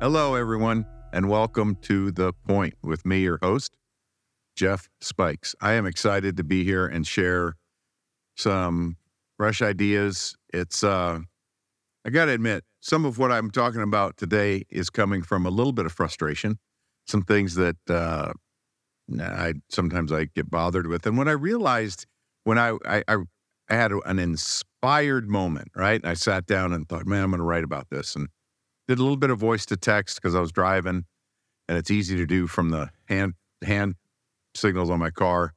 Hello, 0.00 0.34
everyone, 0.34 0.86
and 1.12 1.28
welcome 1.28 1.76
to 1.82 2.10
The 2.10 2.32
Point 2.32 2.72
with 2.82 3.04
me, 3.04 3.20
your 3.20 3.38
host, 3.42 3.76
Jeff 4.56 4.88
Spikes. 5.02 5.54
I 5.60 5.74
am 5.74 5.84
excited 5.84 6.38
to 6.38 6.42
be 6.42 6.64
here 6.64 6.86
and 6.86 7.06
share 7.06 7.56
some 8.34 8.96
fresh 9.36 9.60
ideas. 9.60 10.34
It's, 10.54 10.82
uh, 10.82 11.18
I 12.06 12.08
got 12.08 12.24
to 12.24 12.30
admit, 12.32 12.64
some 12.80 13.04
of 13.04 13.18
what 13.18 13.30
I'm 13.30 13.50
talking 13.50 13.82
about 13.82 14.16
today 14.16 14.64
is 14.70 14.88
coming 14.88 15.20
from 15.20 15.44
a 15.44 15.50
little 15.50 15.72
bit 15.72 15.84
of 15.84 15.92
frustration, 15.92 16.58
some 17.06 17.20
things 17.20 17.56
that 17.56 17.76
uh, 17.90 18.32
I 19.20 19.52
sometimes 19.68 20.12
I 20.12 20.28
get 20.34 20.50
bothered 20.50 20.86
with. 20.86 21.04
And 21.04 21.18
when 21.18 21.28
I 21.28 21.32
realized 21.32 22.06
when 22.44 22.56
I, 22.56 22.78
I, 22.86 23.04
I 23.06 23.16
I 23.68 23.74
had 23.74 23.92
an 23.92 24.18
inspired 24.18 25.28
moment, 25.28 25.68
right? 25.76 26.00
And 26.00 26.10
I 26.10 26.14
sat 26.14 26.46
down 26.46 26.72
and 26.72 26.88
thought, 26.88 27.06
man, 27.06 27.22
I'm 27.22 27.30
going 27.30 27.38
to 27.40 27.44
write 27.44 27.64
about 27.64 27.90
this. 27.90 28.16
And 28.16 28.28
did 28.90 28.98
a 28.98 29.02
little 29.02 29.16
bit 29.16 29.30
of 29.30 29.38
voice 29.38 29.64
to 29.66 29.76
text 29.76 30.16
because 30.16 30.34
I 30.34 30.40
was 30.40 30.50
driving, 30.50 31.04
and 31.68 31.78
it's 31.78 31.92
easy 31.92 32.16
to 32.16 32.26
do 32.26 32.48
from 32.48 32.70
the 32.70 32.90
hand 33.08 33.34
hand 33.62 33.94
signals 34.56 34.90
on 34.90 34.98
my 34.98 35.10
car, 35.10 35.54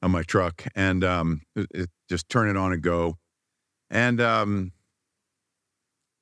on 0.00 0.12
my 0.12 0.22
truck, 0.22 0.64
and 0.76 1.02
um, 1.02 1.40
it, 1.56 1.66
it, 1.74 1.90
just 2.08 2.28
turn 2.28 2.48
it 2.48 2.56
on 2.56 2.72
and 2.72 2.80
go. 2.80 3.16
And 3.90 4.20
um, 4.20 4.70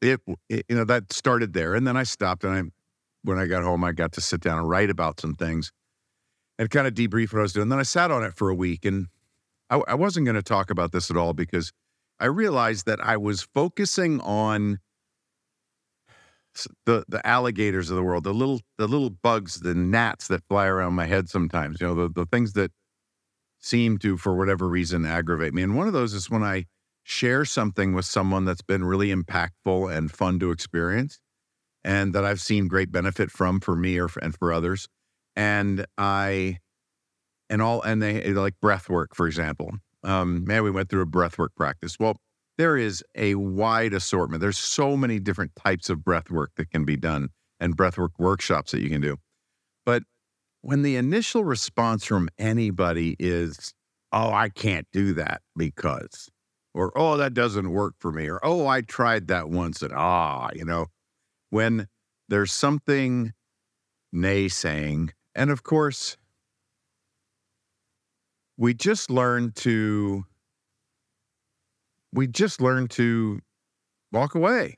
it, 0.00 0.18
it, 0.48 0.64
you 0.66 0.76
know, 0.76 0.84
that 0.84 1.12
started 1.12 1.52
there, 1.52 1.74
and 1.74 1.86
then 1.86 1.98
I 1.98 2.04
stopped, 2.04 2.42
and 2.42 2.54
I, 2.54 2.62
when 3.22 3.38
I 3.38 3.44
got 3.44 3.62
home, 3.62 3.84
I 3.84 3.92
got 3.92 4.12
to 4.12 4.22
sit 4.22 4.40
down 4.40 4.58
and 4.60 4.66
write 4.66 4.88
about 4.88 5.20
some 5.20 5.34
things, 5.34 5.70
and 6.58 6.70
kind 6.70 6.86
of 6.86 6.94
debrief 6.94 7.34
what 7.34 7.40
I 7.40 7.42
was 7.42 7.52
doing. 7.52 7.68
Then 7.68 7.78
I 7.78 7.82
sat 7.82 8.10
on 8.10 8.24
it 8.24 8.32
for 8.32 8.48
a 8.48 8.54
week, 8.54 8.86
and 8.86 9.08
I, 9.68 9.82
I 9.88 9.94
wasn't 9.94 10.24
going 10.24 10.36
to 10.36 10.42
talk 10.42 10.70
about 10.70 10.92
this 10.92 11.10
at 11.10 11.18
all 11.18 11.34
because 11.34 11.70
I 12.18 12.26
realized 12.26 12.86
that 12.86 12.98
I 12.98 13.18
was 13.18 13.42
focusing 13.42 14.22
on 14.22 14.78
the 16.86 17.04
the 17.08 17.24
alligators 17.26 17.90
of 17.90 17.96
the 17.96 18.02
world, 18.02 18.24
the 18.24 18.34
little 18.34 18.60
the 18.78 18.88
little 18.88 19.10
bugs, 19.10 19.60
the 19.60 19.74
gnats 19.74 20.28
that 20.28 20.42
fly 20.48 20.66
around 20.66 20.94
my 20.94 21.06
head 21.06 21.28
sometimes. 21.28 21.80
You 21.80 21.88
know, 21.88 21.94
the 21.94 22.08
the 22.08 22.26
things 22.26 22.52
that 22.54 22.72
seem 23.58 23.98
to, 23.98 24.16
for 24.16 24.34
whatever 24.36 24.68
reason, 24.68 25.04
aggravate 25.04 25.54
me. 25.54 25.62
And 25.62 25.76
one 25.76 25.86
of 25.86 25.92
those 25.92 26.14
is 26.14 26.30
when 26.30 26.42
I 26.42 26.66
share 27.04 27.44
something 27.44 27.94
with 27.94 28.04
someone 28.06 28.44
that's 28.44 28.62
been 28.62 28.84
really 28.84 29.08
impactful 29.14 29.94
and 29.96 30.10
fun 30.10 30.38
to 30.40 30.50
experience, 30.50 31.20
and 31.84 32.14
that 32.14 32.24
I've 32.24 32.40
seen 32.40 32.68
great 32.68 32.92
benefit 32.92 33.30
from 33.30 33.60
for 33.60 33.76
me 33.76 33.98
or 33.98 34.08
and 34.22 34.34
for 34.36 34.52
others. 34.52 34.88
And 35.36 35.86
I 35.98 36.58
and 37.48 37.62
all 37.62 37.82
and 37.82 38.02
they 38.02 38.32
like 38.32 38.54
breath 38.60 38.88
work, 38.88 39.14
for 39.14 39.26
example. 39.26 39.72
Um, 40.04 40.44
man, 40.44 40.62
we 40.62 40.70
went 40.70 40.88
through 40.88 41.02
a 41.02 41.06
breath 41.06 41.38
work 41.38 41.52
practice. 41.56 41.96
Well, 41.98 42.16
there 42.60 42.76
is 42.76 43.02
a 43.14 43.34
wide 43.36 43.94
assortment. 43.94 44.42
There's 44.42 44.58
so 44.58 44.94
many 44.94 45.18
different 45.18 45.52
types 45.56 45.88
of 45.88 46.04
breath 46.04 46.30
work 46.30 46.50
that 46.56 46.70
can 46.70 46.84
be 46.84 46.94
done 46.94 47.30
and 47.58 47.74
breath 47.74 47.96
work 47.96 48.12
workshops 48.18 48.72
that 48.72 48.82
you 48.82 48.90
can 48.90 49.00
do. 49.00 49.16
But 49.86 50.02
when 50.60 50.82
the 50.82 50.96
initial 50.96 51.42
response 51.42 52.04
from 52.04 52.28
anybody 52.38 53.16
is, 53.18 53.72
oh, 54.12 54.30
I 54.30 54.50
can't 54.50 54.86
do 54.92 55.14
that 55.14 55.40
because, 55.56 56.28
or 56.74 56.92
oh, 56.96 57.16
that 57.16 57.32
doesn't 57.32 57.70
work 57.70 57.94
for 57.98 58.12
me, 58.12 58.28
or 58.28 58.38
oh, 58.44 58.66
I 58.66 58.82
tried 58.82 59.28
that 59.28 59.48
once 59.48 59.80
and 59.80 59.94
ah, 59.94 60.50
you 60.54 60.66
know, 60.66 60.88
when 61.48 61.88
there's 62.28 62.52
something 62.52 63.32
naysaying, 64.14 65.12
and 65.34 65.50
of 65.50 65.62
course, 65.62 66.18
we 68.58 68.74
just 68.74 69.10
learn 69.10 69.52
to 69.52 70.26
we 72.12 72.26
just 72.26 72.60
learn 72.60 72.88
to 72.88 73.40
walk 74.12 74.34
away 74.34 74.76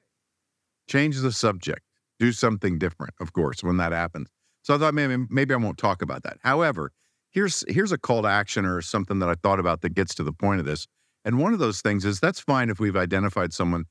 change 0.89 1.19
the 1.21 1.33
subject 1.33 1.81
do 2.19 2.33
something 2.33 2.79
different 2.79 3.15
of 3.21 3.33
course 3.33 3.63
when 3.63 3.77
that 3.79 3.93
happens. 3.93 4.29
So 4.63 4.75
i 4.75 4.79
thought 4.79 4.95
maybe 4.95 5.25
maybe 5.31 5.55
i 5.55 5.57
won't 5.57 5.79
talk 5.79 6.03
about 6.03 6.23
that. 6.25 6.39
However 6.43 6.93
here's 7.31 7.65
here's 7.69 7.93
a 7.93 7.99
call 7.99 8.23
to 8.23 8.29
action 8.29 8.65
or 8.65 8.83
something 8.83 9.19
that 9.21 9.29
i 9.29 9.35
thought 9.35 9.59
about 9.59 9.81
that 9.81 9.95
gets 9.95 10.15
to 10.17 10.23
the 10.23 10.33
point 10.33 10.61
of 10.61 10.67
this. 10.67 10.87
And 11.25 11.39
one 11.39 11.53
of 11.53 11.59
those 11.59 11.81
things 11.81 12.05
is 12.05 12.21
that's 12.21 12.41
fine 12.41 12.69
if 12.69 12.81
we've 12.81 12.97
identified 12.97 13.53
someone 13.53 13.85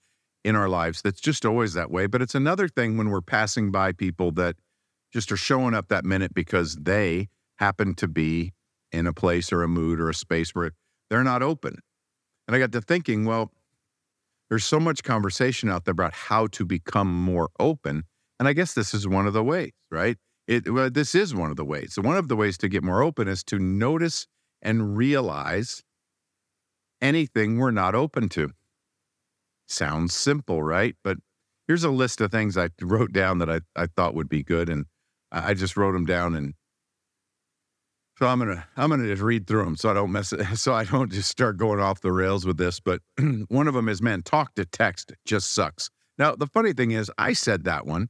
in 0.43 0.55
our 0.55 0.69
lives 0.69 1.01
that's 1.01 1.21
just 1.21 1.45
always 1.45 1.73
that 1.73 1.91
way. 1.91 2.07
But 2.07 2.21
it's 2.21 2.35
another 2.35 2.67
thing 2.67 2.97
when 2.97 3.09
we're 3.09 3.21
passing 3.21 3.71
by 3.71 3.91
people 3.91 4.31
that 4.33 4.55
just 5.11 5.31
are 5.31 5.37
showing 5.37 5.73
up 5.73 5.89
that 5.89 6.05
minute 6.05 6.33
because 6.33 6.75
they 6.75 7.29
happen 7.57 7.93
to 7.95 8.07
be 8.07 8.53
in 8.91 9.07
a 9.07 9.13
place 9.13 9.53
or 9.53 9.63
a 9.63 9.67
mood 9.67 9.99
or 9.99 10.09
a 10.09 10.13
space 10.13 10.55
where 10.55 10.71
they're 11.09 11.23
not 11.23 11.43
open. 11.43 11.79
And 12.51 12.57
I 12.57 12.59
got 12.59 12.73
to 12.73 12.81
thinking, 12.81 13.23
well, 13.23 13.49
there's 14.49 14.65
so 14.65 14.77
much 14.77 15.05
conversation 15.05 15.69
out 15.69 15.85
there 15.85 15.93
about 15.93 16.11
how 16.11 16.47
to 16.47 16.65
become 16.65 17.07
more 17.07 17.49
open. 17.61 18.03
And 18.39 18.47
I 18.49 18.51
guess 18.51 18.73
this 18.73 18.93
is 18.93 19.07
one 19.07 19.25
of 19.25 19.31
the 19.31 19.41
ways, 19.41 19.71
right? 19.89 20.17
It, 20.49 20.69
well, 20.69 20.89
this 20.89 21.15
is 21.15 21.33
one 21.33 21.49
of 21.49 21.55
the 21.55 21.63
ways. 21.63 21.93
So, 21.93 22.01
one 22.01 22.17
of 22.17 22.27
the 22.27 22.35
ways 22.35 22.57
to 22.57 22.67
get 22.67 22.83
more 22.83 23.01
open 23.03 23.29
is 23.29 23.41
to 23.45 23.57
notice 23.57 24.27
and 24.61 24.97
realize 24.97 25.81
anything 27.01 27.57
we're 27.57 27.71
not 27.71 27.95
open 27.95 28.27
to. 28.29 28.51
Sounds 29.69 30.13
simple, 30.13 30.61
right? 30.61 30.97
But 31.05 31.19
here's 31.69 31.85
a 31.85 31.89
list 31.89 32.19
of 32.19 32.31
things 32.31 32.57
I 32.57 32.67
wrote 32.81 33.13
down 33.13 33.37
that 33.37 33.49
I, 33.49 33.61
I 33.77 33.85
thought 33.85 34.13
would 34.13 34.27
be 34.27 34.43
good. 34.43 34.67
And 34.67 34.87
I 35.31 35.53
just 35.53 35.77
wrote 35.77 35.93
them 35.93 36.05
down 36.05 36.35
and 36.35 36.55
so 38.21 38.27
I'm 38.27 38.37
gonna 38.37 38.63
I'm 38.77 38.91
gonna 38.91 39.07
just 39.07 39.23
read 39.23 39.47
through 39.47 39.63
them 39.63 39.75
so 39.75 39.89
I 39.89 39.95
don't 39.95 40.11
mess 40.11 40.31
it 40.31 40.45
so 40.55 40.75
I 40.75 40.83
don't 40.83 41.11
just 41.11 41.27
start 41.27 41.57
going 41.57 41.79
off 41.79 42.01
the 42.01 42.11
rails 42.11 42.45
with 42.45 42.57
this. 42.57 42.79
But 42.79 43.01
one 43.47 43.67
of 43.67 43.73
them 43.73 43.89
is 43.89 43.99
man, 43.99 44.21
talk 44.21 44.53
to 44.55 44.65
text 44.65 45.11
just 45.25 45.55
sucks. 45.55 45.89
Now 46.19 46.35
the 46.35 46.45
funny 46.45 46.73
thing 46.73 46.91
is 46.91 47.11
I 47.17 47.33
said 47.33 47.63
that 47.63 47.87
one, 47.87 48.09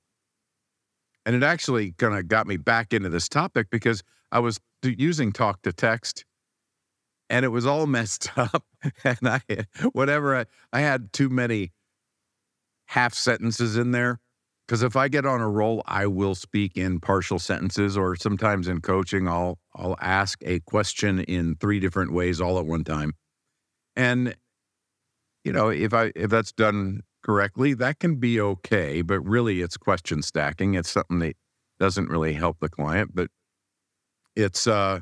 and 1.25 1.33
it 1.33 1.43
actually 1.43 1.93
kind 1.93 2.17
of 2.17 2.27
got 2.27 2.45
me 2.45 2.57
back 2.57 2.91
into 2.91 3.07
this 3.07 3.29
topic 3.29 3.67
because 3.71 4.03
I 4.33 4.39
was 4.39 4.59
using 4.83 5.31
talk 5.31 5.61
to 5.61 5.71
text, 5.71 6.25
and 7.29 7.45
it 7.45 7.49
was 7.49 7.65
all 7.65 7.87
messed 7.87 8.37
up. 8.37 8.65
and 9.05 9.19
I 9.23 9.39
whatever 9.93 10.35
I, 10.35 10.45
I 10.73 10.81
had 10.81 11.13
too 11.13 11.29
many 11.29 11.71
half 12.87 13.13
sentences 13.13 13.77
in 13.77 13.91
there 13.91 14.19
because 14.71 14.83
if 14.83 14.95
I 14.95 15.09
get 15.09 15.25
on 15.25 15.41
a 15.41 15.49
roll, 15.49 15.83
I 15.85 16.07
will 16.07 16.33
speak 16.33 16.77
in 16.77 17.01
partial 17.01 17.39
sentences, 17.39 17.97
or 17.97 18.15
sometimes 18.15 18.69
in 18.69 18.79
coaching, 18.79 19.27
I'll 19.27 19.59
I'll 19.75 19.97
ask 19.99 20.39
a 20.45 20.61
question 20.61 21.19
in 21.19 21.55
three 21.55 21.81
different 21.81 22.13
ways 22.13 22.39
all 22.39 22.57
at 22.57 22.65
one 22.65 22.85
time. 22.85 23.11
And 23.97 24.33
you 25.43 25.51
know, 25.51 25.67
if 25.67 25.93
I 25.93 26.13
if 26.15 26.29
that's 26.29 26.53
done 26.53 27.01
correctly, 27.21 27.73
that 27.73 27.99
can 27.99 28.15
be 28.15 28.39
okay. 28.39 29.01
But 29.01 29.19
really, 29.27 29.59
it's 29.59 29.75
question 29.75 30.21
stacking. 30.21 30.75
It's 30.75 30.91
something 30.91 31.19
that 31.19 31.35
doesn't 31.77 32.07
really 32.07 32.31
help 32.31 32.61
the 32.61 32.69
client, 32.69 33.11
but 33.13 33.27
it's 34.37 34.67
uh, 34.67 35.01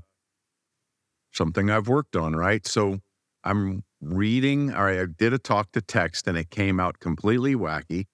something 1.31 1.69
I've 1.69 1.88
worked 1.88 2.16
on. 2.16 2.36
Right, 2.36 2.66
so 2.66 3.01
I'm 3.44 3.84
reading. 4.01 4.74
All 4.74 4.86
right, 4.86 5.01
I 5.01 5.06
did 5.06 5.31
a 5.31 5.38
talk 5.38 5.74
to 5.74 5.81
text, 5.81 6.28
and 6.28 6.40
it 6.40 6.50
came 6.50 6.80
out 6.80 7.00
completely 7.00 7.53
wacky 7.53 8.07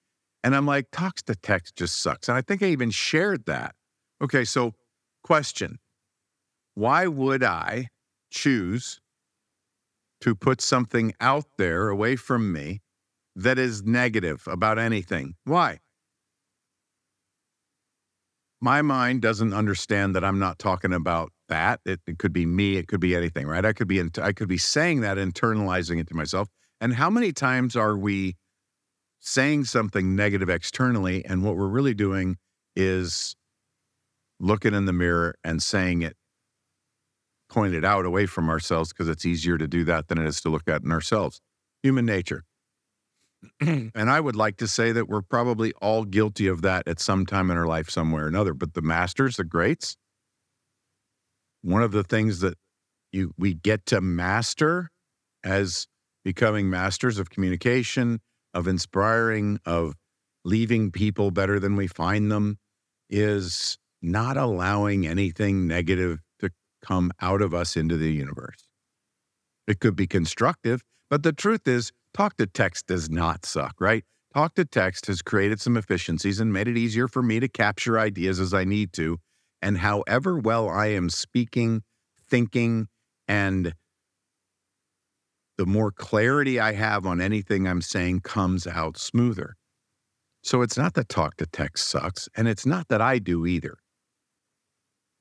and 0.46 0.54
I'm 0.54 0.64
like, 0.64 0.92
talks 0.92 1.24
to 1.24 1.34
text 1.34 1.74
just 1.74 2.00
sucks. 2.00 2.28
And 2.28 2.38
I 2.38 2.40
think 2.40 2.62
I 2.62 2.66
even 2.66 2.92
shared 2.92 3.46
that. 3.46 3.74
Okay, 4.22 4.44
so 4.44 4.74
question 5.24 5.80
Why 6.74 7.08
would 7.08 7.42
I 7.42 7.88
choose 8.30 9.00
to 10.20 10.36
put 10.36 10.60
something 10.60 11.12
out 11.20 11.46
there 11.58 11.88
away 11.88 12.14
from 12.14 12.52
me 12.52 12.80
that 13.34 13.58
is 13.58 13.82
negative 13.82 14.44
about 14.46 14.78
anything? 14.78 15.34
Why? 15.42 15.80
My 18.60 18.82
mind 18.82 19.22
doesn't 19.22 19.52
understand 19.52 20.14
that 20.14 20.24
I'm 20.24 20.38
not 20.38 20.60
talking 20.60 20.92
about 20.92 21.32
that. 21.48 21.80
It, 21.84 22.02
it 22.06 22.20
could 22.20 22.32
be 22.32 22.46
me. 22.46 22.76
It 22.76 22.86
could 22.86 23.00
be 23.00 23.16
anything, 23.16 23.48
right? 23.48 23.64
I 23.64 23.72
could 23.72 23.88
be, 23.88 24.00
I 24.22 24.32
could 24.32 24.48
be 24.48 24.58
saying 24.58 25.00
that, 25.00 25.18
internalizing 25.18 25.98
it 25.98 26.06
to 26.06 26.14
myself. 26.14 26.46
And 26.80 26.94
how 26.94 27.10
many 27.10 27.32
times 27.32 27.74
are 27.74 27.96
we 27.96 28.36
saying 29.26 29.64
something 29.64 30.14
negative 30.14 30.48
externally. 30.48 31.24
And 31.24 31.42
what 31.42 31.56
we're 31.56 31.66
really 31.66 31.94
doing 31.94 32.36
is 32.76 33.34
looking 34.38 34.72
in 34.72 34.86
the 34.86 34.92
mirror 34.92 35.34
and 35.42 35.62
saying 35.62 36.02
it 36.02 36.16
pointed 37.48 37.84
out 37.84 38.04
away 38.04 38.26
from 38.26 38.48
ourselves 38.48 38.90
because 38.92 39.08
it's 39.08 39.26
easier 39.26 39.58
to 39.58 39.66
do 39.66 39.84
that 39.84 40.08
than 40.08 40.18
it 40.18 40.26
is 40.26 40.40
to 40.42 40.48
look 40.48 40.68
at 40.68 40.82
in 40.82 40.92
ourselves. 40.92 41.40
Human 41.82 42.06
nature. 42.06 42.44
and 43.60 43.92
I 43.96 44.20
would 44.20 44.36
like 44.36 44.56
to 44.58 44.68
say 44.68 44.92
that 44.92 45.08
we're 45.08 45.22
probably 45.22 45.72
all 45.82 46.04
guilty 46.04 46.46
of 46.46 46.62
that 46.62 46.86
at 46.86 47.00
some 47.00 47.26
time 47.26 47.50
in 47.50 47.56
our 47.56 47.66
life, 47.66 47.90
somewhere 47.90 48.24
or 48.24 48.28
another. 48.28 48.54
But 48.54 48.74
the 48.74 48.82
masters, 48.82 49.36
the 49.36 49.44
greats, 49.44 49.96
one 51.62 51.82
of 51.82 51.92
the 51.92 52.04
things 52.04 52.40
that 52.40 52.56
you 53.12 53.32
we 53.36 53.54
get 53.54 53.86
to 53.86 54.00
master 54.00 54.90
as 55.44 55.86
becoming 56.24 56.70
masters 56.70 57.18
of 57.18 57.30
communication, 57.30 58.20
of 58.56 58.66
inspiring, 58.66 59.58
of 59.64 59.94
leaving 60.44 60.90
people 60.90 61.30
better 61.30 61.60
than 61.60 61.76
we 61.76 61.86
find 61.86 62.30
them 62.30 62.58
is 63.10 63.78
not 64.02 64.36
allowing 64.36 65.06
anything 65.06 65.66
negative 65.66 66.20
to 66.40 66.50
come 66.82 67.12
out 67.20 67.42
of 67.42 67.54
us 67.54 67.76
into 67.76 67.96
the 67.96 68.12
universe. 68.12 68.68
It 69.66 69.80
could 69.80 69.96
be 69.96 70.06
constructive, 70.06 70.82
but 71.10 71.22
the 71.22 71.32
truth 71.32 71.66
is, 71.66 71.92
talk 72.14 72.36
to 72.36 72.46
text 72.46 72.86
does 72.86 73.10
not 73.10 73.44
suck, 73.44 73.74
right? 73.80 74.04
talk 74.36 74.54
to 74.54 74.66
text 74.66 75.06
has 75.06 75.22
created 75.22 75.58
some 75.58 75.78
efficiencies 75.78 76.40
and 76.40 76.52
made 76.52 76.68
it 76.68 76.76
easier 76.76 77.08
for 77.08 77.22
me 77.22 77.40
to 77.40 77.48
capture 77.48 77.98
ideas 77.98 78.38
as 78.38 78.52
I 78.52 78.64
need 78.64 78.92
to. 78.92 79.16
And 79.62 79.78
however 79.78 80.38
well 80.38 80.68
I 80.68 80.88
am 80.88 81.08
speaking, 81.08 81.82
thinking, 82.28 82.88
and 83.26 83.72
the 85.58 85.66
more 85.66 85.90
clarity 85.90 86.60
I 86.60 86.72
have 86.72 87.06
on 87.06 87.20
anything 87.20 87.66
I'm 87.66 87.80
saying 87.80 88.20
comes 88.20 88.66
out 88.66 88.98
smoother. 88.98 89.56
So 90.42 90.62
it's 90.62 90.76
not 90.76 90.94
that 90.94 91.08
talk 91.08 91.36
to 91.36 91.46
text 91.46 91.88
sucks, 91.88 92.28
and 92.36 92.46
it's 92.46 92.66
not 92.66 92.88
that 92.88 93.00
I 93.00 93.18
do 93.18 93.46
either. 93.46 93.78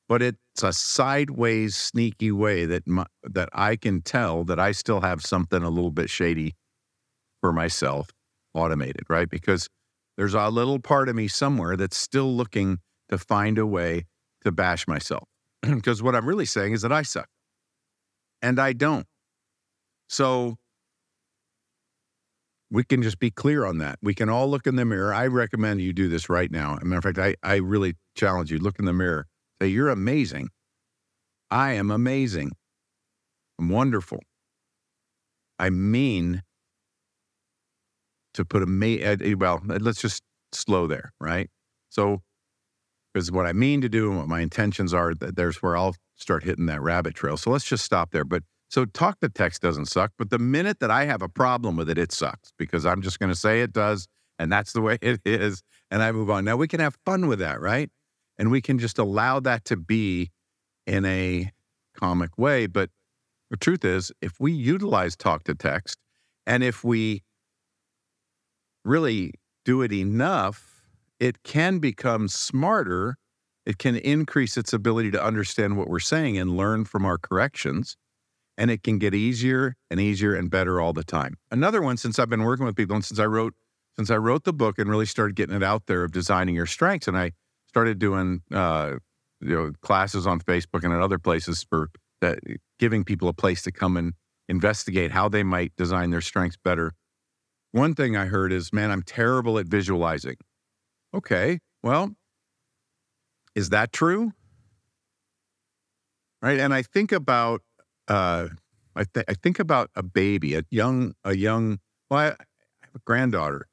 But 0.08 0.22
it's 0.22 0.62
a 0.62 0.72
sideways, 0.72 1.76
sneaky 1.76 2.32
way 2.32 2.66
that 2.66 2.86
my, 2.86 3.06
that 3.24 3.50
I 3.54 3.76
can 3.76 4.02
tell 4.02 4.44
that 4.44 4.60
I 4.60 4.72
still 4.72 5.02
have 5.02 5.24
something 5.24 5.64
a 5.64 5.70
little 5.70 5.90
bit 5.90 6.12
shady 6.12 6.54
for 7.42 7.52
myself 7.52 8.10
automated, 8.54 9.04
right? 9.10 9.30
Because 9.30 9.68
there's 10.16 10.36
a 10.36 10.50
little 10.50 10.80
part 10.80 11.10
of 11.10 11.16
me 11.16 11.28
somewhere 11.28 11.76
that's 11.76 11.98
still 11.98 12.36
looking 12.36 12.80
to 13.10 13.18
find 13.18 13.58
a 13.58 13.66
way 13.66 14.06
to 14.44 14.52
bash 14.52 14.88
myself. 14.88 15.28
Because 15.62 16.04
what 16.04 16.16
I'm 16.16 16.28
really 16.28 16.46
saying 16.46 16.74
is 16.74 16.84
that 16.84 16.92
I 16.92 17.02
suck, 17.02 17.28
and 18.44 18.60
I 18.60 18.74
don't. 18.74 19.08
So 20.08 20.56
we 22.72 22.84
can 22.84 23.02
just 23.02 23.20
be 23.20 23.32
clear 23.32 23.66
on 23.66 23.78
that. 23.80 24.00
We 24.02 24.14
can 24.14 24.30
all 24.30 24.50
look 24.50 24.68
in 24.68 24.76
the 24.76 24.86
mirror. 24.86 25.14
I 25.14 25.28
recommend 25.28 25.82
you 25.82 25.94
do 25.94 26.10
this 26.10 26.30
right 26.30 26.52
now. 26.52 26.76
As 26.76 26.82
a 26.82 26.86
matter 26.86 27.10
of 27.10 27.16
fact, 27.16 27.38
I, 27.44 27.50
I 27.50 27.58
really 27.58 27.96
challenge 28.16 28.52
you 28.52 28.58
look 28.58 28.80
in 28.80 28.86
the 28.86 28.94
mirror, 28.94 29.28
say, 29.62 29.68
You're 29.68 29.90
amazing. 29.90 30.50
I 31.52 31.74
am 31.74 31.92
amazing. 31.92 32.52
I'm 33.60 33.70
wonderful. 33.70 34.20
I 35.58 35.70
mean 35.70 36.42
to 38.34 38.44
put 38.44 38.62
a, 38.62 38.66
ma- 38.66 39.02
uh, 39.02 39.16
uh, 39.24 39.36
well, 39.38 39.62
let's 39.66 40.02
just 40.02 40.22
slow 40.52 40.88
there, 40.88 41.14
right? 41.22 41.50
So, 41.90 42.22
because 43.14 43.32
what 43.32 43.46
I 43.46 43.54
mean 43.54 43.80
to 43.82 43.88
do 43.88 44.10
and 44.10 44.18
what 44.18 44.28
my 44.28 44.42
intentions 44.42 44.94
are, 44.94 45.14
there's 45.16 45.62
where 45.62 45.78
I'll 45.78 45.96
start 46.16 46.44
hitting 46.44 46.66
that 46.66 46.82
rabbit 46.82 47.16
trail. 47.16 47.38
So 47.38 47.50
let's 47.50 47.64
just 47.64 47.86
stop 47.86 48.12
there. 48.12 48.26
But 48.26 48.44
so 48.70 48.86
talk 48.86 49.20
to 49.20 49.30
text 49.30 49.62
doesn't 49.62 49.86
suck, 49.86 50.12
but 50.18 50.30
the 50.30 50.40
minute 50.40 50.80
that 50.80 50.92
I 50.92 51.06
have 51.06 51.22
a 51.22 51.30
problem 51.30 51.76
with 51.76 51.90
it, 51.90 51.98
it 51.98 52.12
sucks 52.12 52.52
because 52.58 52.86
I'm 52.86 53.02
just 53.02 53.20
going 53.20 53.32
to 53.32 53.36
say 53.36 53.62
it 53.62 53.74
does, 53.74 54.08
and 54.40 54.52
that's 54.52 54.74
the 54.74 54.82
way 54.82 54.98
it 55.02 55.22
is, 55.26 55.62
and 55.92 56.02
I 56.02 56.12
move 56.12 56.30
on. 56.30 56.46
Now 56.46 56.56
we 56.56 56.68
can 56.68 56.80
have 56.80 56.98
fun 57.06 57.28
with 57.28 57.40
that, 57.40 57.62
right? 57.62 57.90
And 58.38 58.52
we 58.52 58.62
can 58.62 58.80
just 58.80 58.98
allow 58.98 59.40
that 59.42 59.66
to 59.66 59.78
be 59.78 60.32
in 60.86 61.06
a 61.06 61.52
comic 61.96 62.38
way. 62.38 62.68
But 62.68 62.90
the 63.50 63.58
truth 63.58 63.86
is, 63.86 64.12
if 64.22 64.40
we 64.40 64.52
utilize 64.52 65.16
talk 65.16 65.44
to 65.46 65.56
text, 65.56 65.98
and 66.46 66.64
if 66.64 66.84
we 66.84 67.24
really 68.84 69.34
do 69.64 69.82
it 69.82 69.92
enough, 69.92 70.84
it 71.20 71.44
can 71.44 71.80
become 71.80 72.28
smarter. 72.28 73.18
It 73.66 73.78
can 73.78 73.96
increase 73.96 74.58
its 74.58 74.74
ability 74.74 75.12
to 75.12 75.24
understand 75.24 75.78
what 75.78 75.90
we're 75.90 76.00
saying 76.00 76.38
and 76.38 76.58
learn 76.58 76.86
from 76.86 77.06
our 77.06 77.18
corrections 77.18 77.96
and 78.58 78.72
it 78.72 78.84
can 78.84 78.98
get 79.00 79.14
easier 79.14 79.76
and 79.90 80.00
easier 80.00 80.34
and 80.36 80.50
better 80.50 80.80
all 80.80 80.94
the 80.94 81.04
time. 81.04 81.38
Another 81.52 81.82
one, 81.82 81.98
since 81.98 82.20
I've 82.20 82.30
been 82.30 82.44
working 82.44 82.66
with 82.66 82.76
people 82.76 82.96
and 82.96 83.04
since 83.04 83.20
I 83.20 83.26
wrote 83.26 83.54
since 83.96 84.12
I 84.12 84.18
wrote 84.18 84.44
the 84.44 84.54
book 84.54 84.78
and 84.78 84.90
really 84.90 85.06
started 85.06 85.36
getting 85.36 85.56
it 85.56 85.64
out 85.64 85.86
there 85.88 86.04
of 86.04 86.12
designing 86.12 86.54
your 86.54 86.66
strengths, 86.66 87.08
and 87.08 87.18
I 87.18 87.32
started 87.68 88.00
doing 88.00 88.42
uh, 88.54 88.96
you 89.42 89.56
know 89.56 89.72
classes 89.82 90.28
on 90.28 90.40
Facebook 90.40 90.84
and 90.84 90.94
at 90.94 91.02
other 91.02 91.20
places 91.20 91.64
for 91.64 91.90
that, 92.22 92.40
giving 92.80 93.04
people 93.04 93.30
a 93.30 93.34
place 93.34 93.62
to 93.64 93.72
come 93.72 93.98
and 93.98 94.14
investigate 94.48 95.12
how 95.12 95.30
they 95.30 95.44
might 95.44 95.76
design 95.76 96.12
their 96.12 96.22
strengths 96.22 96.58
better. 96.64 96.94
One 97.72 97.94
thing 97.96 98.16
I 98.16 98.26
heard 98.26 98.52
is, 98.52 98.72
"Man, 98.74 98.92
I'm 98.92 99.02
terrible 99.02 99.58
at 99.60 99.68
visualizing." 99.68 100.38
Okay, 101.14 101.60
well, 101.82 102.12
is 103.56 103.70
that 103.70 103.94
true? 103.94 104.34
Right, 106.42 106.60
and 106.60 106.74
I 106.74 106.82
think 106.82 107.12
about 107.12 107.62
uh, 108.08 108.48
I, 108.96 109.04
th- 109.04 109.26
I 109.28 109.34
think 109.34 109.60
about 109.60 109.90
a 109.96 110.04
baby, 110.04 110.56
a 110.56 110.64
young, 110.70 111.14
a 111.24 111.36
young. 111.36 111.80
Well, 112.10 112.20
I, 112.20 112.26
have 112.26 112.96
a 112.96 113.00
granddaughter, 113.06 113.68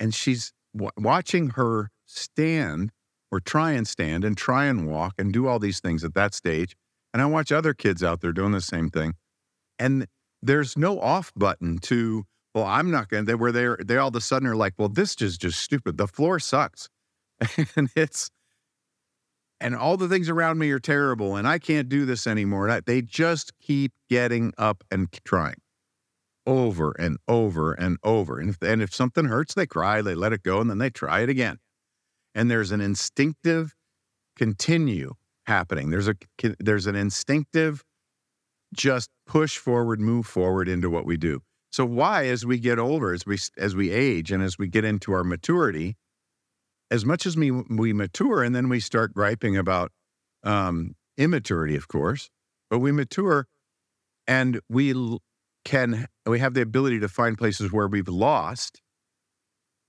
and 0.00 0.14
she's 0.14 0.52
w- 0.74 0.90
watching 0.96 1.50
her 1.50 1.90
stand 2.06 2.90
or 3.30 3.40
try 3.40 3.72
and 3.72 3.86
stand 3.86 4.24
and 4.24 4.36
try 4.36 4.66
and 4.66 4.86
walk 4.86 5.14
and 5.18 5.32
do 5.32 5.46
all 5.46 5.58
these 5.58 5.80
things 5.80 6.02
at 6.04 6.14
that 6.14 6.34
stage. 6.34 6.74
And 7.12 7.22
I 7.22 7.26
watch 7.26 7.52
other 7.52 7.74
kids 7.74 8.02
out 8.02 8.20
there 8.20 8.32
doing 8.32 8.52
the 8.52 8.60
same 8.60 8.90
thing, 8.90 9.14
and 9.78 10.06
there's 10.42 10.76
no 10.76 11.00
off 11.00 11.32
button 11.36 11.78
to. 11.80 12.24
Well, 12.54 12.64
I'm 12.64 12.90
not 12.90 13.08
going 13.08 13.24
to. 13.24 13.26
they 13.26 13.34
were 13.34 13.50
there, 13.50 13.78
they 13.82 13.96
all 13.96 14.08
of 14.08 14.16
a 14.16 14.20
sudden 14.20 14.46
are 14.46 14.56
like, 14.56 14.74
well, 14.76 14.90
this 14.90 15.16
is 15.22 15.38
just 15.38 15.58
stupid. 15.58 15.96
The 15.96 16.06
floor 16.06 16.38
sucks, 16.38 16.88
and 17.76 17.90
it's 17.96 18.30
and 19.62 19.76
all 19.76 19.96
the 19.96 20.08
things 20.08 20.28
around 20.28 20.58
me 20.58 20.70
are 20.70 20.78
terrible 20.78 21.36
and 21.36 21.46
I 21.46 21.58
can't 21.58 21.88
do 21.88 22.04
this 22.04 22.26
anymore. 22.26 22.80
They 22.84 23.00
just 23.00 23.52
keep 23.60 23.92
getting 24.10 24.52
up 24.58 24.84
and 24.90 25.08
trying 25.24 25.62
over 26.46 26.92
and 26.98 27.18
over 27.28 27.72
and 27.72 27.98
over. 28.02 28.38
And 28.38 28.50
if, 28.50 28.62
and 28.62 28.82
if 28.82 28.94
something 28.94 29.26
hurts, 29.26 29.54
they 29.54 29.66
cry, 29.66 30.02
they 30.02 30.14
let 30.14 30.32
it 30.32 30.42
go, 30.42 30.60
and 30.60 30.68
then 30.68 30.78
they 30.78 30.90
try 30.90 31.20
it 31.20 31.28
again. 31.28 31.58
And 32.34 32.50
there's 32.50 32.72
an 32.72 32.80
instinctive 32.80 33.74
continue 34.36 35.14
happening. 35.46 35.90
There's 35.90 36.08
a 36.08 36.14
there's 36.58 36.86
an 36.86 36.96
instinctive 36.96 37.84
just 38.74 39.10
push 39.26 39.58
forward, 39.58 40.00
move 40.00 40.26
forward 40.26 40.68
into 40.68 40.88
what 40.88 41.04
we 41.04 41.16
do. 41.16 41.42
So 41.70 41.84
why, 41.84 42.26
as 42.26 42.44
we 42.44 42.58
get 42.58 42.78
older, 42.78 43.12
as 43.12 43.26
we 43.26 43.38
as 43.58 43.76
we 43.76 43.90
age, 43.90 44.32
and 44.32 44.42
as 44.42 44.58
we 44.58 44.66
get 44.66 44.84
into 44.84 45.12
our 45.12 45.24
maturity, 45.24 45.96
as 46.92 47.06
much 47.06 47.24
as 47.24 47.38
we, 47.38 47.50
we 47.50 47.94
mature 47.94 48.42
and 48.42 48.54
then 48.54 48.68
we 48.68 48.78
start 48.78 49.14
griping 49.14 49.56
about 49.56 49.90
um, 50.44 50.94
immaturity, 51.16 51.74
of 51.74 51.88
course, 51.88 52.28
but 52.68 52.80
we 52.80 52.92
mature 52.92 53.46
and 54.26 54.60
we 54.68 54.92
can, 55.64 56.06
we 56.26 56.38
have 56.38 56.52
the 56.52 56.60
ability 56.60 57.00
to 57.00 57.08
find 57.08 57.38
places 57.38 57.72
where 57.72 57.88
we've 57.88 58.08
lost. 58.08 58.82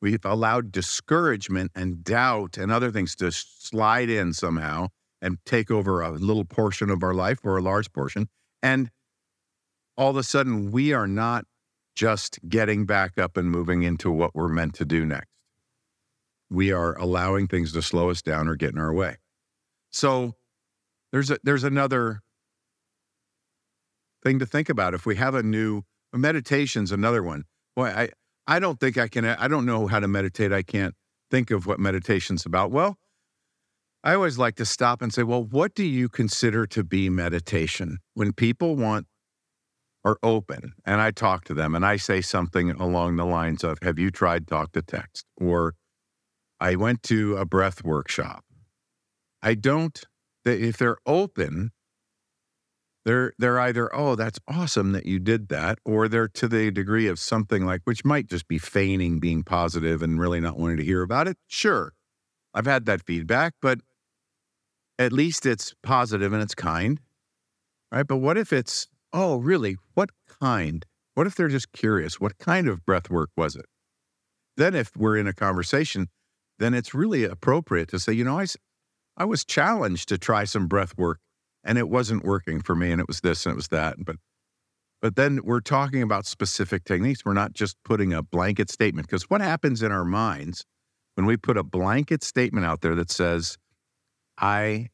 We've 0.01 0.23
allowed 0.23 0.71
discouragement 0.71 1.71
and 1.75 2.05
doubt 2.05 2.57
and 2.57 2.71
other 2.71 2.89
things 2.89 3.15
to 3.17 3.33
slide 3.33 4.09
in 4.09 4.31
somehow 4.31 4.87
and 5.21 5.39
take 5.45 5.69
over 5.69 6.01
a 6.01 6.11
little 6.11 6.45
portion 6.45 6.89
of 6.89 7.03
our 7.03 7.13
life 7.13 7.39
or 7.43 7.57
a 7.57 7.61
large 7.61 7.91
portion. 7.91 8.29
And 8.61 8.89
all 9.97 10.11
of 10.11 10.17
a 10.17 10.23
sudden, 10.23 10.71
we 10.71 10.93
are 10.93 11.07
not 11.07 11.43
just 11.97 12.39
getting 12.47 12.85
back 12.85 13.17
up 13.17 13.35
and 13.35 13.51
moving 13.51 13.83
into 13.83 14.09
what 14.09 14.33
we're 14.33 14.47
meant 14.47 14.73
to 14.75 14.85
do 14.85 15.05
next 15.05 15.32
we 16.53 16.71
are 16.71 16.97
allowing 16.97 17.47
things 17.47 17.73
to 17.73 17.81
slow 17.81 18.09
us 18.09 18.21
down 18.21 18.47
or 18.47 18.55
get 18.55 18.71
in 18.71 18.77
our 18.77 18.93
way. 18.93 19.17
So 19.89 20.35
there's 21.11 21.31
a, 21.31 21.39
there's 21.43 21.63
another 21.63 22.21
thing 24.23 24.39
to 24.39 24.45
think 24.45 24.69
about. 24.69 24.93
If 24.93 25.05
we 25.05 25.15
have 25.15 25.35
a 25.35 25.43
new 25.43 25.83
meditation's 26.13 26.91
another 26.91 27.23
one. 27.23 27.45
Boy, 27.75 27.87
I 27.87 28.09
I 28.45 28.59
don't 28.59 28.79
think 28.79 28.97
I 28.97 29.07
can. 29.07 29.25
I 29.25 29.47
don't 29.47 29.65
know 29.65 29.87
how 29.87 29.99
to 29.99 30.07
meditate. 30.07 30.51
I 30.51 30.63
can't 30.63 30.95
think 31.31 31.49
of 31.49 31.65
what 31.65 31.79
meditation's 31.79 32.45
about. 32.45 32.71
Well, 32.71 32.97
I 34.03 34.13
always 34.13 34.37
like 34.37 34.55
to 34.55 34.65
stop 34.65 35.01
and 35.01 35.13
say, 35.13 35.23
well, 35.23 35.43
what 35.43 35.73
do 35.73 35.83
you 35.83 36.09
consider 36.09 36.67
to 36.67 36.83
be 36.83 37.09
meditation? 37.09 37.99
When 38.13 38.33
people 38.33 38.75
want 38.75 39.07
are 40.05 40.17
open 40.21 40.73
and 40.85 40.99
I 40.99 41.11
talk 41.11 41.45
to 41.45 41.53
them 41.53 41.73
and 41.73 41.85
I 41.85 41.95
say 41.95 42.19
something 42.19 42.71
along 42.71 43.15
the 43.15 43.25
lines 43.25 43.63
of, 43.63 43.77
have 43.81 43.97
you 43.97 44.11
tried 44.11 44.47
talk 44.47 44.73
to 44.73 44.81
text? 44.81 45.25
Or 45.37 45.75
I 46.63 46.75
went 46.75 47.03
to 47.03 47.35
a 47.35 47.45
breath 47.45 47.83
workshop. 47.83 48.45
I 49.41 49.53
don't, 49.53 50.01
if 50.45 50.77
they're 50.77 50.97
open, 51.05 51.71
they're 53.05 53.33
they're 53.37 53.59
either 53.59 53.93
oh 53.93 54.15
that's 54.15 54.39
awesome 54.47 54.93
that 54.93 55.05
you 55.05 55.19
did 55.19 55.49
that 55.49 55.77
or 55.83 56.07
they're 56.07 56.29
to 56.29 56.47
the 56.47 56.71
degree 56.71 57.07
of 57.07 57.19
something 57.19 57.65
like 57.65 57.81
which 57.83 58.05
might 58.05 58.27
just 58.27 58.47
be 58.47 58.57
feigning 58.57 59.19
being 59.19 59.43
positive 59.43 60.01
and 60.01 60.17
really 60.17 60.39
not 60.39 60.57
wanting 60.57 60.77
to 60.77 60.85
hear 60.85 61.01
about 61.01 61.27
it. 61.27 61.37
Sure 61.47 61.91
i've 62.53 62.65
had 62.65 62.85
that 62.85 63.03
feedback 63.03 63.55
but 63.61 63.79
at 64.97 65.11
least 65.11 65.45
it's 65.45 65.73
positive 65.83 66.31
and 66.31 66.41
it's 66.41 66.55
kind 66.55 67.01
right? 67.93 68.07
But 68.07 68.17
what 68.17 68.37
if 68.37 68.51
it's 68.51 68.87
oh 69.13 69.37
really? 69.37 69.77
What 69.93 70.09
kind? 70.41 70.85
What 71.13 71.27
if 71.27 71.35
they're 71.35 71.47
just 71.47 71.71
curious? 71.71 72.19
What 72.19 72.37
kind 72.39 72.67
of 72.67 72.85
breath 72.85 73.09
work 73.09 73.29
was 73.37 73.55
it? 73.55 73.65
Then 74.57 74.73
if 74.75 74.95
we're 74.97 75.17
in 75.17 75.27
a 75.27 75.33
conversation 75.33 76.07
then 76.63 76.73
it's 76.73 76.93
really 76.93 77.25
appropriate 77.25 77.89
to 77.89 77.99
say, 77.99 78.13
you 78.13 78.23
know, 78.23 78.39
I, 78.39 78.45
I 79.17 79.25
was 79.25 79.43
challenged 79.43 80.09
to 80.09 80.17
try 80.17 80.45
some 80.45 80.67
breath 80.67 80.97
work 80.97 81.19
and 81.63 81.77
it 81.77 81.89
wasn't 81.89 82.23
working 82.23 82.61
for 82.61 82.75
me 82.75 82.91
and 82.91 83.01
it 83.01 83.07
was 83.07 83.21
this 83.21 83.45
and 83.45 83.53
it 83.53 83.55
was 83.55 83.67
that. 83.69 83.97
But 83.99 84.17
but 85.01 85.17
then 85.17 85.41
we're 85.43 85.59
talking 85.59 86.01
about 86.01 86.25
specific 86.25 86.85
techniques. 86.85 87.25
We're 87.25 87.33
not 87.33 87.51
just 87.51 87.75
putting 87.83 88.13
a 88.13 88.23
blanket 88.23 88.71
statement 88.71 89.05
because 89.05 89.29
what 89.29 89.41
happens 89.41 89.83
in 89.83 89.91
our 89.91 90.05
minds 90.05 90.63
when 91.15 91.25
we 91.25 91.35
put 91.35 91.57
a 91.57 91.63
blanket 91.63 92.23
statement 92.23 92.65
out 92.65 92.79
there 92.79 92.95
that 92.95 93.11
says, 93.11 93.57
I 94.37 94.87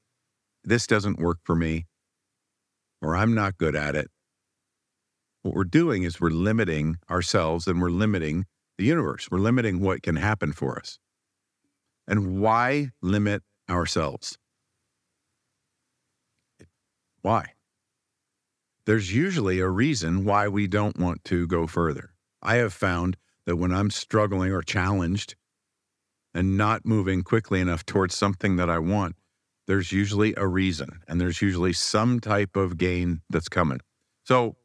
this 0.64 0.88
doesn't 0.88 1.20
work 1.20 1.38
for 1.44 1.56
me 1.56 1.86
or 3.02 3.16
I'm 3.16 3.36
not 3.36 3.58
good 3.58 3.76
at 3.76 3.96
it. 3.96 4.10
What 5.44 5.54
we're 5.54 5.64
doing 5.64 6.04
is 6.04 6.20
we're 6.20 6.32
limiting 6.32 6.98
ourselves 7.10 7.68
and 7.68 7.80
we're 7.80 7.92
limiting 7.92 8.46
the 8.78 8.86
universe. 8.86 9.30
We're 9.30 9.38
limiting 9.38 9.80
what 9.80 10.02
can 10.02 10.16
happen 10.16 10.52
for 10.52 10.80
us. 10.80 10.98
And 12.10 12.42
why 12.42 12.90
limit 13.04 13.44
ourselves? 13.70 14.36
Why? 17.22 17.54
There's 18.88 19.14
usually 19.14 19.60
a 19.60 19.68
reason 19.68 20.26
why 20.26 20.48
we 20.48 20.66
don't 20.66 20.98
want 20.98 21.24
to 21.26 21.46
go 21.46 21.68
further. 21.68 22.14
I 22.42 22.56
have 22.56 22.74
found 22.74 23.16
that 23.46 23.58
when 23.58 23.72
I'm 23.72 23.92
struggling 23.92 24.52
or 24.52 24.64
challenged 24.64 25.36
and 26.34 26.58
not 26.58 26.84
moving 26.84 27.22
quickly 27.22 27.62
enough 27.62 27.86
towards 27.86 28.16
something 28.16 28.56
that 28.56 28.72
I 28.72 28.80
want, 28.80 29.16
there's 29.68 29.92
usually 29.92 30.34
a 30.36 30.48
reason 30.48 31.02
and 31.08 31.22
there's 31.22 31.44
usually 31.44 31.74
some 31.74 32.20
type 32.20 32.56
of 32.56 32.78
gain 32.78 33.22
that's 33.30 33.50
coming. 33.50 33.82
So, 34.24 34.56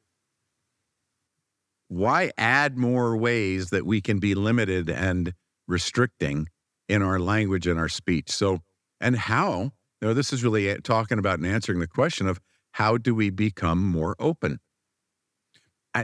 why 1.88 2.32
add 2.38 2.78
more 2.78 3.18
ways 3.18 3.68
that 3.68 3.84
we 3.84 4.00
can 4.00 4.18
be 4.18 4.34
limited 4.34 4.88
and 4.88 5.34
restricting 5.68 6.48
in 6.88 7.02
our 7.02 7.18
language 7.18 7.66
and 7.66 7.78
our 7.78 7.88
speech? 7.88 8.30
So, 8.30 8.60
and 9.00 9.16
how, 9.16 9.72
you 10.00 10.08
know, 10.08 10.14
this 10.14 10.32
is 10.32 10.44
really 10.44 10.74
talking 10.82 11.18
about 11.18 11.38
and 11.38 11.46
answering 11.46 11.80
the 11.80 11.86
question 11.86 12.26
of 12.26 12.40
how 12.72 12.96
do 12.96 13.14
we 13.14 13.30
become 13.30 13.82
more 13.82 14.16
open? 14.18 14.60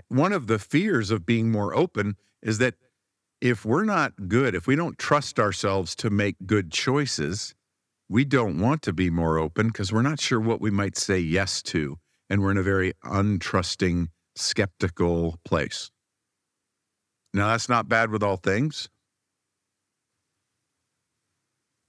one 0.09 0.33
of 0.33 0.47
the 0.47 0.59
fears 0.59 1.11
of 1.11 1.27
being 1.27 1.51
more 1.51 1.75
open 1.75 2.17
is 2.43 2.59
that 2.59 2.75
if 3.41 3.65
we're 3.65 3.85
not 3.85 4.29
good, 4.29 4.55
if 4.55 4.67
we 4.67 4.77
don't 4.77 4.99
trust 4.99 5.41
ourselves 5.41 5.97
to 5.97 6.11
make 6.11 6.37
good 6.47 6.71
choices, 6.71 7.55
we 8.09 8.25
don't 8.25 8.61
want 8.61 8.83
to 8.83 8.93
be 8.93 9.11
more 9.11 9.39
open 9.39 9.69
because 9.69 9.93
we're 9.93 10.03
not 10.03 10.21
sure 10.21 10.41
what 10.41 10.61
we 10.61 10.71
might 10.71 10.97
say 10.97 11.19
yes 11.19 11.63
to. 11.63 11.97
And 12.29 12.43
we're 12.43 12.51
in 12.51 12.59
a 12.59 12.63
very 12.63 12.93
untrusting, 13.05 14.09
skeptical 14.37 15.39
place. 15.45 15.91
Now, 17.33 17.49
that's 17.49 17.69
not 17.69 17.89
bad 17.89 18.11
with 18.11 18.23
all 18.23 18.37
things. 18.37 18.89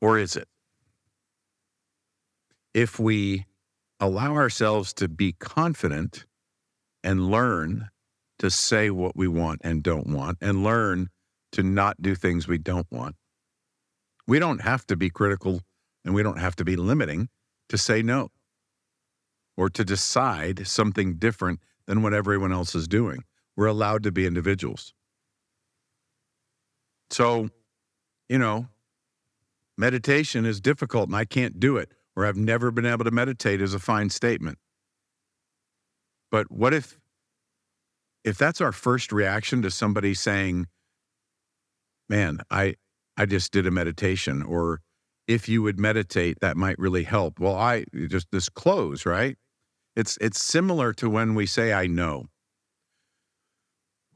Or 0.02 0.18
is 0.18 0.36
it? 0.36 0.48
If 2.74 3.00
we 3.00 3.46
allow 4.00 4.34
ourselves 4.34 4.94
to 4.94 5.08
be 5.08 5.34
confident 5.34 6.26
and 7.04 7.30
learn 7.30 7.90
to 8.40 8.50
say 8.50 8.90
what 8.90 9.16
we 9.16 9.28
want 9.28 9.62
and 9.64 9.84
don't 9.84 10.08
want 10.08 10.40
and 10.42 10.64
learn 10.64 11.10
to 11.52 11.62
not 11.62 12.02
do 12.02 12.16
things 12.16 12.48
we 12.48 12.58
don't 12.58 12.88
want. 12.92 13.16
We 14.28 14.40
don't 14.40 14.62
have 14.62 14.88
to 14.88 14.96
be 14.96 15.10
critical 15.10 15.62
and 16.04 16.16
we 16.16 16.24
don't 16.24 16.40
have 16.40 16.56
to 16.56 16.66
be 16.66 16.76
limiting 16.76 17.30
to 17.70 17.78
say 17.78 18.02
no 18.02 18.30
or 19.58 19.70
to 19.70 19.84
decide 19.84 20.66
something 20.66 21.16
different 21.16 21.60
than 21.86 22.02
what 22.02 22.14
everyone 22.14 22.52
else 22.52 22.74
is 22.74 22.88
doing. 22.88 23.24
We're 23.56 23.68
allowed 23.68 24.02
to 24.04 24.12
be 24.12 24.26
individuals. 24.26 24.94
So, 27.12 27.50
you 28.30 28.40
know, 28.40 28.68
meditation 29.82 30.46
is 30.46 30.62
difficult 30.62 31.10
and 31.10 31.16
I 31.16 31.26
can't 31.26 31.60
do 31.60 31.76
it 31.76 31.92
or 32.16 32.26
I've 32.26 32.38
never 32.38 32.70
been 32.72 32.86
able 32.86 33.04
to 33.04 33.12
meditate 33.12 33.62
is 33.62 33.74
a 33.74 33.80
fine 33.80 34.10
statement. 34.10 34.60
But 36.30 36.52
what 36.52 36.74
if 36.74 37.00
if 38.24 38.38
that's 38.38 38.62
our 38.62 38.72
first 38.72 39.12
reaction 39.12 39.64
to 39.64 39.72
somebody 39.72 40.14
saying, 40.14 40.68
"Man, 42.08 42.40
I 42.52 42.76
I 43.18 43.26
just 43.26 43.52
did 43.52 43.66
a 43.66 43.72
meditation," 43.72 44.44
or 44.44 44.82
if 45.28 45.50
you 45.50 45.64
would 45.64 45.80
meditate, 45.80 46.40
that 46.42 46.56
might 46.56 46.78
really 46.78 47.04
help. 47.04 47.40
Well, 47.40 47.56
I 47.56 47.86
just 48.08 48.28
this 48.32 48.50
close, 48.50 49.06
right? 49.06 49.38
It's 49.96 50.18
it's 50.22 50.44
similar 50.44 50.94
to 50.94 51.10
when 51.10 51.34
we 51.34 51.46
say 51.48 51.74
I 51.74 51.88
know. 51.88 52.28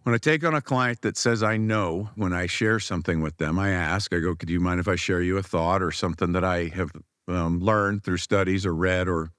When 0.06 0.14
I 0.14 0.20
take 0.20 0.44
on 0.44 0.54
a 0.54 0.62
client 0.62 1.02
that 1.02 1.18
says 1.18 1.42
I 1.42 1.58
know, 1.58 2.12
when 2.14 2.32
I 2.32 2.46
share 2.46 2.80
something 2.80 3.22
with 3.22 3.38
them, 3.38 3.58
I 3.58 3.72
ask, 3.72 4.14
I 4.14 4.20
go, 4.20 4.36
could 4.36 4.52
you 4.52 4.60
mind 4.60 4.80
if 4.80 4.88
I 4.88 4.96
share 4.96 5.20
you 5.20 5.36
a 5.40 5.42
thought 5.42 5.82
or 5.82 5.92
something 5.92 6.34
that 6.34 6.44
I 6.44 6.66
have 6.66 6.92
um, 7.28 7.60
learned 7.60 8.04
through 8.04 8.18
studies 8.18 8.68
or 8.68 8.76
read 8.76 9.08
or 9.08 9.32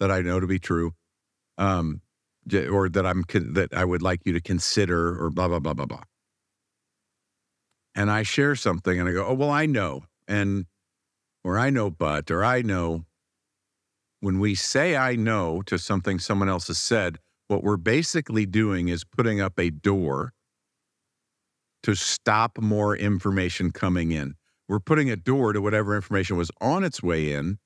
that 0.00 0.10
I 0.10 0.22
know 0.22 0.40
to 0.40 0.46
be 0.46 0.58
true, 0.58 0.94
um, 1.58 2.00
or 2.72 2.88
that 2.88 3.04
I'm 3.04 3.24
that 3.32 3.74
I 3.74 3.84
would 3.84 4.00
like 4.00 4.22
you 4.24 4.32
to 4.32 4.40
consider, 4.40 5.22
or 5.22 5.28
blah 5.28 5.46
blah 5.46 5.58
blah 5.58 5.74
blah 5.74 5.84
blah. 5.84 6.04
And 7.94 8.10
I 8.10 8.22
share 8.22 8.56
something, 8.56 8.98
and 8.98 9.06
I 9.06 9.12
go, 9.12 9.26
"Oh 9.26 9.34
well, 9.34 9.50
I 9.50 9.66
know," 9.66 10.04
and 10.26 10.64
or 11.44 11.58
I 11.58 11.68
know, 11.68 11.90
but, 11.90 12.30
or 12.30 12.42
I 12.42 12.62
know. 12.62 13.04
When 14.20 14.40
we 14.40 14.54
say 14.54 14.96
"I 14.96 15.16
know" 15.16 15.60
to 15.66 15.78
something 15.78 16.18
someone 16.18 16.48
else 16.48 16.68
has 16.68 16.78
said, 16.78 17.18
what 17.48 17.62
we're 17.62 17.76
basically 17.76 18.46
doing 18.46 18.88
is 18.88 19.04
putting 19.04 19.40
up 19.40 19.58
a 19.58 19.70
door 19.70 20.32
to 21.82 21.94
stop 21.94 22.58
more 22.58 22.96
information 22.96 23.70
coming 23.70 24.10
in. 24.10 24.34
We're 24.68 24.80
putting 24.80 25.10
a 25.10 25.16
door 25.16 25.52
to 25.52 25.60
whatever 25.60 25.94
information 25.94 26.36
was 26.36 26.50
on 26.60 26.84
its 26.84 27.02
way 27.02 27.32
in 27.32 27.58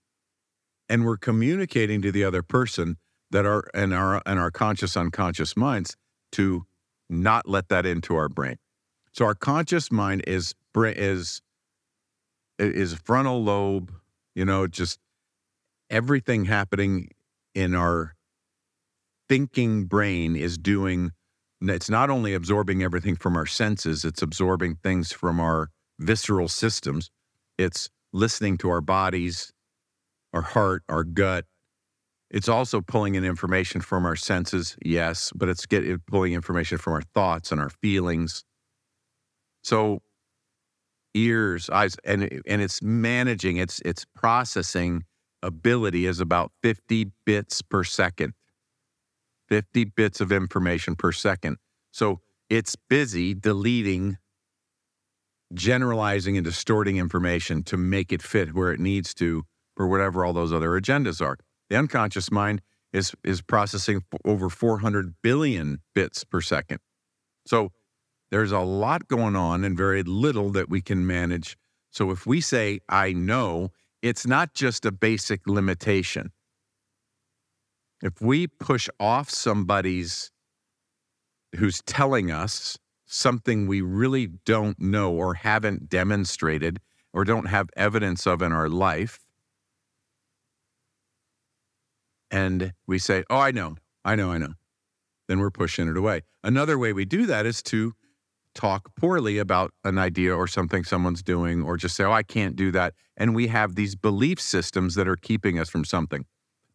and 0.88 1.04
we're 1.04 1.16
communicating 1.16 2.02
to 2.02 2.10
the 2.10 2.24
other 2.24 2.42
person 2.42 2.96
that 3.30 3.46
our 3.46 3.68
and 3.74 3.92
our 3.92 4.22
and 4.26 4.38
our 4.38 4.50
conscious 4.50 4.96
unconscious 4.96 5.56
minds 5.56 5.96
to 6.32 6.64
not 7.08 7.48
let 7.48 7.68
that 7.68 7.86
into 7.86 8.16
our 8.16 8.28
brain. 8.28 8.56
So 9.12 9.24
our 9.24 9.34
conscious 9.34 9.92
mind 9.92 10.24
is 10.26 10.54
is 10.76 11.42
is 12.58 12.94
frontal 12.94 13.42
lobe 13.42 13.92
you 14.34 14.44
know 14.44 14.66
just 14.66 14.98
everything 15.90 16.44
happening 16.44 17.08
in 17.54 17.74
our 17.74 18.14
thinking 19.28 19.84
brain 19.84 20.36
is 20.36 20.58
doing 20.58 21.12
it's 21.60 21.90
not 21.90 22.08
only 22.08 22.34
absorbing 22.34 22.82
everything 22.82 23.16
from 23.16 23.36
our 23.36 23.46
senses 23.46 24.04
it's 24.04 24.22
absorbing 24.22 24.76
things 24.76 25.12
from 25.12 25.40
our 25.40 25.70
visceral 25.98 26.48
systems. 26.48 27.10
It's 27.56 27.90
listening 28.12 28.58
to 28.58 28.70
our 28.70 28.80
bodies, 28.80 29.52
our 30.32 30.42
heart, 30.42 30.82
our 30.88 31.04
gut. 31.04 31.44
It's 32.30 32.48
also 32.48 32.80
pulling 32.80 33.14
in 33.14 33.24
information 33.24 33.80
from 33.80 34.04
our 34.04 34.16
senses, 34.16 34.76
yes, 34.84 35.32
but 35.34 35.48
it's 35.48 35.66
getting 35.66 35.98
pulling 36.06 36.34
information 36.34 36.78
from 36.78 36.92
our 36.92 37.02
thoughts 37.14 37.50
and 37.50 37.60
our 37.60 37.70
feelings. 37.70 38.44
So 39.64 40.02
ears, 41.14 41.70
eyes, 41.70 41.96
and 42.04 42.42
and 42.46 42.62
it's 42.62 42.82
managing 42.82 43.56
its 43.56 43.80
its 43.80 44.04
processing 44.14 45.04
ability 45.42 46.04
is 46.04 46.20
about 46.20 46.52
50 46.62 47.10
bits 47.24 47.62
per 47.62 47.82
second. 47.82 48.34
50 49.48 49.84
bits 49.84 50.20
of 50.20 50.30
information 50.30 50.94
per 50.94 51.12
second. 51.12 51.56
So 51.90 52.20
it's 52.48 52.76
busy 52.76 53.34
deleting 53.34 54.18
generalizing 55.54 56.36
and 56.36 56.44
distorting 56.44 56.98
information 56.98 57.62
to 57.62 57.76
make 57.76 58.12
it 58.12 58.22
fit 58.22 58.54
where 58.54 58.72
it 58.72 58.80
needs 58.80 59.14
to 59.14 59.44
for 59.76 59.86
whatever 59.86 60.24
all 60.24 60.32
those 60.32 60.52
other 60.52 60.70
agendas 60.70 61.24
are. 61.24 61.38
The 61.70 61.76
unconscious 61.76 62.30
mind 62.30 62.60
is 62.92 63.12
is 63.24 63.42
processing 63.42 64.02
over 64.24 64.48
400 64.48 65.14
billion 65.22 65.78
bits 65.94 66.24
per 66.24 66.40
second. 66.40 66.80
So 67.46 67.72
there's 68.30 68.52
a 68.52 68.60
lot 68.60 69.08
going 69.08 69.36
on 69.36 69.64
and 69.64 69.76
very 69.76 70.02
little 70.02 70.50
that 70.50 70.68
we 70.68 70.80
can 70.80 71.06
manage. 71.06 71.56
So 71.90 72.10
if 72.10 72.26
we 72.26 72.40
say 72.40 72.80
I 72.88 73.12
know, 73.12 73.70
it's 74.02 74.26
not 74.26 74.54
just 74.54 74.84
a 74.84 74.92
basic 74.92 75.46
limitation. 75.46 76.32
If 78.02 78.20
we 78.20 78.46
push 78.46 78.88
off 79.00 79.30
somebody's 79.30 80.30
who's 81.56 81.82
telling 81.82 82.30
us 82.30 82.78
something 83.06 83.66
we 83.66 83.80
really 83.80 84.26
don't 84.26 84.78
know 84.78 85.12
or 85.12 85.34
haven't 85.34 85.88
demonstrated 85.88 86.78
or 87.12 87.24
don't 87.24 87.46
have 87.46 87.70
evidence 87.76 88.26
of 88.26 88.42
in 88.42 88.52
our 88.52 88.68
life. 88.68 89.20
And 92.30 92.74
we 92.86 92.98
say, 92.98 93.24
Oh, 93.30 93.38
I 93.38 93.50
know, 93.50 93.76
I 94.04 94.14
know, 94.14 94.30
I 94.30 94.38
know. 94.38 94.52
Then 95.26 95.40
we're 95.40 95.50
pushing 95.50 95.88
it 95.88 95.96
away. 95.96 96.22
Another 96.44 96.78
way 96.78 96.92
we 96.92 97.04
do 97.04 97.26
that 97.26 97.46
is 97.46 97.62
to 97.64 97.94
talk 98.54 98.94
poorly 98.94 99.38
about 99.38 99.72
an 99.84 99.98
idea 99.98 100.34
or 100.34 100.46
something 100.46 100.84
someone's 100.84 101.22
doing, 101.22 101.62
or 101.62 101.76
just 101.76 101.96
say, 101.96 102.04
Oh, 102.04 102.12
I 102.12 102.22
can't 102.22 102.56
do 102.56 102.70
that. 102.72 102.92
And 103.16 103.34
we 103.34 103.46
have 103.46 103.74
these 103.74 103.96
belief 103.96 104.40
systems 104.40 104.94
that 104.96 105.08
are 105.08 105.16
keeping 105.16 105.58
us 105.58 105.70
from 105.70 105.84
something. 105.84 106.26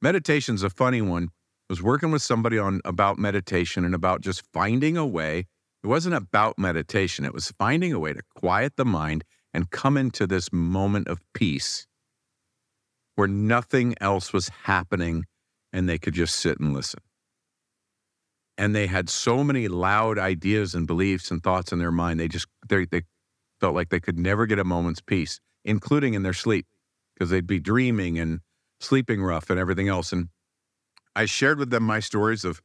Meditation's 0.03 0.63
a 0.63 0.69
funny 0.69 1.01
one. 1.01 1.29
I 1.69 1.69
was 1.69 1.81
working 1.81 2.11
with 2.11 2.21
somebody 2.21 2.59
on 2.59 2.81
about 2.83 3.17
meditation 3.17 3.85
and 3.85 3.95
about 3.95 4.19
just 4.19 4.43
finding 4.51 4.97
a 4.97 5.05
way 5.05 5.45
it 5.81 5.87
wasn't 5.87 6.15
about 6.15 6.59
meditation, 6.59 7.23
it 7.23 7.33
was 7.33 7.53
finding 7.57 7.93
a 7.93 7.99
way 7.99 8.11
to 8.11 8.21
quiet 8.35 8.75
the 8.75 8.83
mind 8.83 9.23
and 9.53 9.71
come 9.71 9.95
into 9.95 10.27
this 10.27 10.51
moment 10.51 11.07
of 11.07 11.19
peace 11.33 11.87
where 13.15 13.29
nothing 13.29 13.95
else 14.01 14.33
was 14.33 14.49
happening 14.63 15.23
and 15.71 15.87
they 15.87 15.97
could 15.97 16.13
just 16.13 16.35
sit 16.35 16.59
and 16.59 16.73
listen. 16.73 16.99
And 18.57 18.75
they 18.75 18.87
had 18.87 19.09
so 19.09 19.41
many 19.41 19.69
loud 19.69 20.19
ideas 20.19 20.75
and 20.75 20.85
beliefs 20.85 21.31
and 21.31 21.41
thoughts 21.41 21.71
in 21.71 21.79
their 21.79 21.91
mind, 21.91 22.19
they 22.19 22.27
just 22.27 22.47
they, 22.67 22.85
they 22.85 23.03
felt 23.61 23.73
like 23.73 23.87
they 23.87 24.01
could 24.01 24.19
never 24.19 24.45
get 24.47 24.59
a 24.59 24.65
moment's 24.65 25.01
peace, 25.01 25.39
including 25.63 26.13
in 26.13 26.23
their 26.23 26.33
sleep, 26.33 26.65
because 27.13 27.29
they'd 27.29 27.47
be 27.47 27.59
dreaming 27.59 28.19
and 28.19 28.41
sleeping 28.83 29.23
rough 29.23 29.49
and 29.49 29.59
everything 29.59 29.87
else. 29.87 30.11
And 30.11 30.29
I 31.15 31.25
shared 31.25 31.59
with 31.59 31.69
them 31.69 31.83
my 31.83 31.99
stories 31.99 32.43
of 32.43 32.61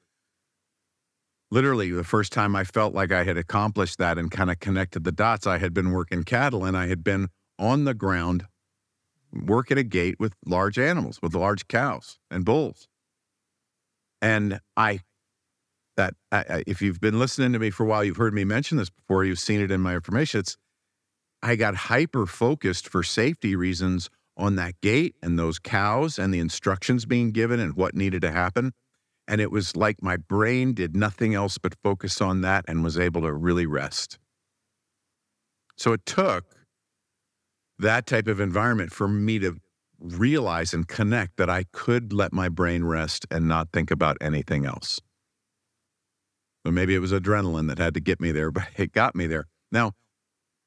literally 1.51 1.91
the 1.91 2.05
first 2.05 2.33
time 2.33 2.55
I 2.55 2.65
felt 2.65 2.95
like 2.95 3.13
I 3.13 3.25
had 3.25 3.37
accomplished 3.37 3.99
that 3.99 4.19
and 4.19 4.31
kind 4.31 4.51
of 4.51 4.61
connected 4.61 5.05
the 5.05 5.13
dots, 5.13 5.47
I 5.47 5.59
had 5.59 5.73
been 5.73 5.93
working 5.93 6.25
cattle 6.25 6.65
and 6.65 6.77
I 6.77 6.87
had 6.87 7.03
been 7.03 7.29
on 7.59 7.85
the 7.85 7.95
ground 7.95 8.47
working 9.33 9.79
a 9.79 9.83
gate 9.83 10.17
with 10.19 10.35
large 10.47 10.79
animals, 10.79 11.21
with 11.23 11.35
large 11.35 11.69
cows 11.69 12.19
and 12.31 12.45
bulls. 12.45 12.89
And 14.21 14.61
I, 14.77 15.01
that 15.97 16.15
I, 16.33 16.65
if 16.67 16.83
you've 16.83 17.01
been 17.01 17.19
listening 17.19 17.53
to 17.53 17.59
me 17.59 17.71
for 17.71 17.85
a 17.85 17.87
while, 17.87 18.05
you've 18.05 18.17
heard 18.17 18.35
me 18.35 18.45
mention 18.45 18.79
this 18.79 18.91
before. 18.91 19.25
You've 19.25 19.39
seen 19.39 19.61
it 19.61 19.71
in 19.71 19.81
my 19.81 19.95
information. 19.95 20.41
It's 20.41 20.57
I 21.43 21.57
got 21.57 21.75
hyper 21.77 22.27
focused 22.27 22.89
for 22.89 23.03
safety 23.03 23.55
reasons 23.55 24.11
on 24.38 24.57
that 24.57 24.80
gate 24.80 25.16
and 25.23 25.38
those 25.38 25.59
cows 25.59 26.18
and 26.18 26.33
the 26.33 26.38
instructions 26.38 27.04
being 27.04 27.33
given 27.33 27.59
and 27.61 27.75
what 27.75 27.95
needed 27.95 28.23
to 28.23 28.30
happen. 28.30 28.73
And 29.26 29.40
it 29.40 29.50
was 29.50 29.76
like 29.76 30.02
my 30.02 30.16
brain 30.16 30.73
did 30.73 30.97
nothing 30.97 31.35
else 31.35 31.59
but 31.59 31.75
focus 31.83 32.21
on 32.21 32.40
that 32.42 32.64
and 32.68 32.83
was 32.83 32.99
able 32.99 33.23
to 33.23 33.33
really 33.33 33.66
rest. 33.66 34.18
So 35.76 35.92
it 35.92 36.07
took 36.07 36.45
that 37.78 38.07
type 38.07 38.26
of 38.26 38.40
environment 38.40 38.92
for 38.92 39.07
me 39.07 39.38
to 39.40 39.59
realize 40.00 40.73
and 40.73 40.87
connect 40.87 41.37
that 41.37 41.50
I 41.50 41.64
could 41.73 42.12
let 42.12 42.33
my 42.33 42.49
brain 42.49 42.85
rest 42.85 43.26
and 43.30 43.49
not 43.49 43.68
think 43.73 43.90
about 43.90 44.16
anything 44.21 44.64
else. 44.64 45.00
So 46.64 46.73
maybe 46.73 46.95
it 46.95 46.99
was 46.99 47.12
adrenaline 47.12 47.68
that 47.68 47.78
had 47.78 47.95
to 47.95 48.00
get 48.00 48.21
me 48.21 48.33
there, 48.33 48.50
but 48.50 48.64
it 48.76 48.92
got 48.92 49.14
me 49.14 49.26
there. 49.26 49.47
Now, 49.71 49.92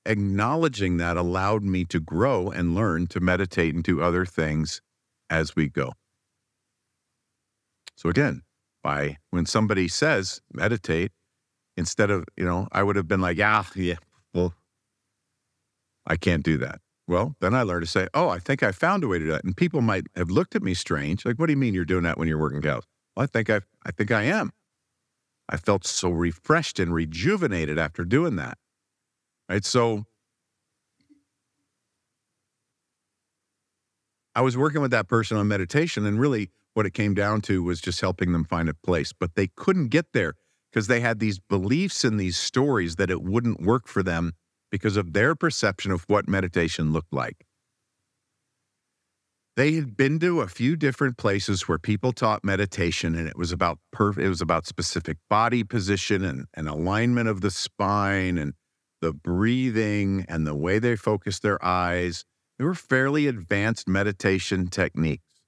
acknowledging 0.06 0.98
that 0.98 1.18
allowed 1.18 1.64
me 1.64 1.86
to 1.86 2.00
grow 2.00 2.50
and 2.50 2.76
learn 2.76 3.08
to 3.08 3.20
meditate 3.20 3.74
and 3.76 3.84
do 3.84 4.02
other 4.02 4.26
things 4.26 4.82
as 5.30 5.56
we 5.56 5.70
go. 5.70 5.94
So 7.96 8.10
again, 8.10 8.42
by 8.84 9.18
when 9.30 9.46
somebody 9.46 9.88
says 9.88 10.42
meditate, 10.54 11.12
instead 11.78 12.10
of, 12.10 12.26
you 12.36 12.46
know, 12.46 12.68
I 12.72 12.84
would 12.84 12.96
have 12.96 13.08
been 13.08 13.22
like, 13.22 13.38
yeah, 13.38 13.64
yeah, 13.76 13.96
well, 14.34 14.54
I 16.08 16.18
can't 16.18 16.44
do 16.44 16.58
that. 16.58 16.80
Well, 17.08 17.36
then 17.42 17.54
I 17.54 17.64
learned 17.64 17.86
to 17.86 17.92
say, 17.92 18.08
oh, 18.14 18.30
I 18.30 18.40
think 18.40 18.64
I 18.64 18.72
found 18.72 19.04
a 19.04 19.08
way 19.08 19.20
to 19.20 19.26
do 19.26 19.32
that. 19.32 19.44
And 19.44 19.56
people 19.56 19.82
might 19.82 20.06
have 20.16 20.30
looked 20.30 20.56
at 20.56 20.64
me 20.64 20.74
strange. 20.74 21.26
Like, 21.26 21.38
what 21.38 21.48
do 21.48 21.54
you 21.54 21.58
mean 21.58 21.74
you're 21.74 21.86
doing 21.86 22.04
that 22.04 22.18
when 22.18 22.28
you're 22.28 22.40
working 22.40 22.62
cows? 22.62 22.84
Well, 23.16 23.24
I 23.24 23.28
think 23.28 23.50
I 23.50 23.62
I 23.86 23.92
think 23.92 24.12
I 24.12 24.24
am. 24.24 24.52
I 25.50 25.58
felt 25.58 25.86
so 25.86 26.10
refreshed 26.10 26.80
and 26.80 26.94
rejuvenated 26.94 27.78
after 27.78 28.06
doing 28.06 28.38
that. 28.38 28.58
Right. 29.52 29.66
So 29.66 30.06
I 34.34 34.40
was 34.40 34.56
working 34.56 34.80
with 34.82 34.92
that 34.92 35.10
person 35.10 35.36
on 35.36 35.50
meditation, 35.50 36.06
and 36.06 36.18
really 36.18 36.52
what 36.74 36.86
it 36.86 36.94
came 36.94 37.14
down 37.14 37.42
to 37.42 37.62
was 37.62 37.82
just 37.82 38.00
helping 38.00 38.32
them 38.32 38.46
find 38.46 38.70
a 38.70 38.74
place. 38.74 39.12
But 39.12 39.36
they 39.36 39.48
couldn't 39.48 39.90
get 39.90 40.14
there 40.14 40.36
because 40.72 40.88
they 40.88 41.02
had 41.02 41.20
these 41.20 41.38
beliefs 41.38 42.06
and 42.06 42.18
these 42.18 42.38
stories 42.38 42.96
that 42.96 43.10
it 43.10 43.24
wouldn't 43.24 43.60
work 43.60 43.90
for 43.90 44.02
them 44.02 44.36
because 44.72 44.96
of 44.96 45.12
their 45.12 45.36
perception 45.36 45.92
of 45.92 46.06
what 46.08 46.30
meditation 46.30 46.94
looked 46.94 47.12
like. 47.12 47.46
They 49.58 49.74
had 49.74 49.98
been 49.98 50.18
to 50.20 50.40
a 50.40 50.48
few 50.48 50.78
different 50.78 51.18
places 51.18 51.68
where 51.68 51.78
people 51.78 52.14
taught 52.14 52.46
meditation 52.46 53.16
and 53.16 53.28
it 53.28 53.38
was 53.38 53.52
about 53.52 53.80
perf- 53.94 54.18
it 54.18 54.30
was 54.30 54.40
about 54.40 54.66
specific 54.66 55.18
body 55.30 55.66
position 55.66 56.24
and, 56.24 56.46
and 56.54 56.70
alignment 56.70 57.28
of 57.28 57.42
the 57.42 57.52
spine 57.52 58.38
and 58.38 58.54
the 59.02 59.14
breathing 59.14 60.26
and 60.30 60.46
the 60.46 60.56
way 60.56 60.80
they 60.80 60.96
focused 60.96 61.42
their 61.42 61.64
eyes. 61.64 62.24
They 62.58 62.66
were 62.66 62.76
fairly 62.76 63.28
advanced 63.28 63.88
meditation 63.88 64.68
techniques 64.68 65.42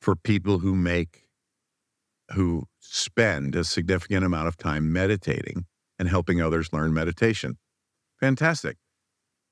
for 0.00 0.14
people 0.14 0.58
who 0.58 0.74
make 0.74 1.24
who 2.32 2.64
spend 2.80 3.54
a 3.54 3.64
significant 3.64 4.24
amount 4.24 4.48
of 4.48 4.56
time 4.56 4.92
meditating 4.92 5.66
and 5.98 6.08
helping 6.08 6.40
others 6.40 6.72
learn 6.72 6.94
meditation. 6.94 7.58
Fantastic. 8.18 8.76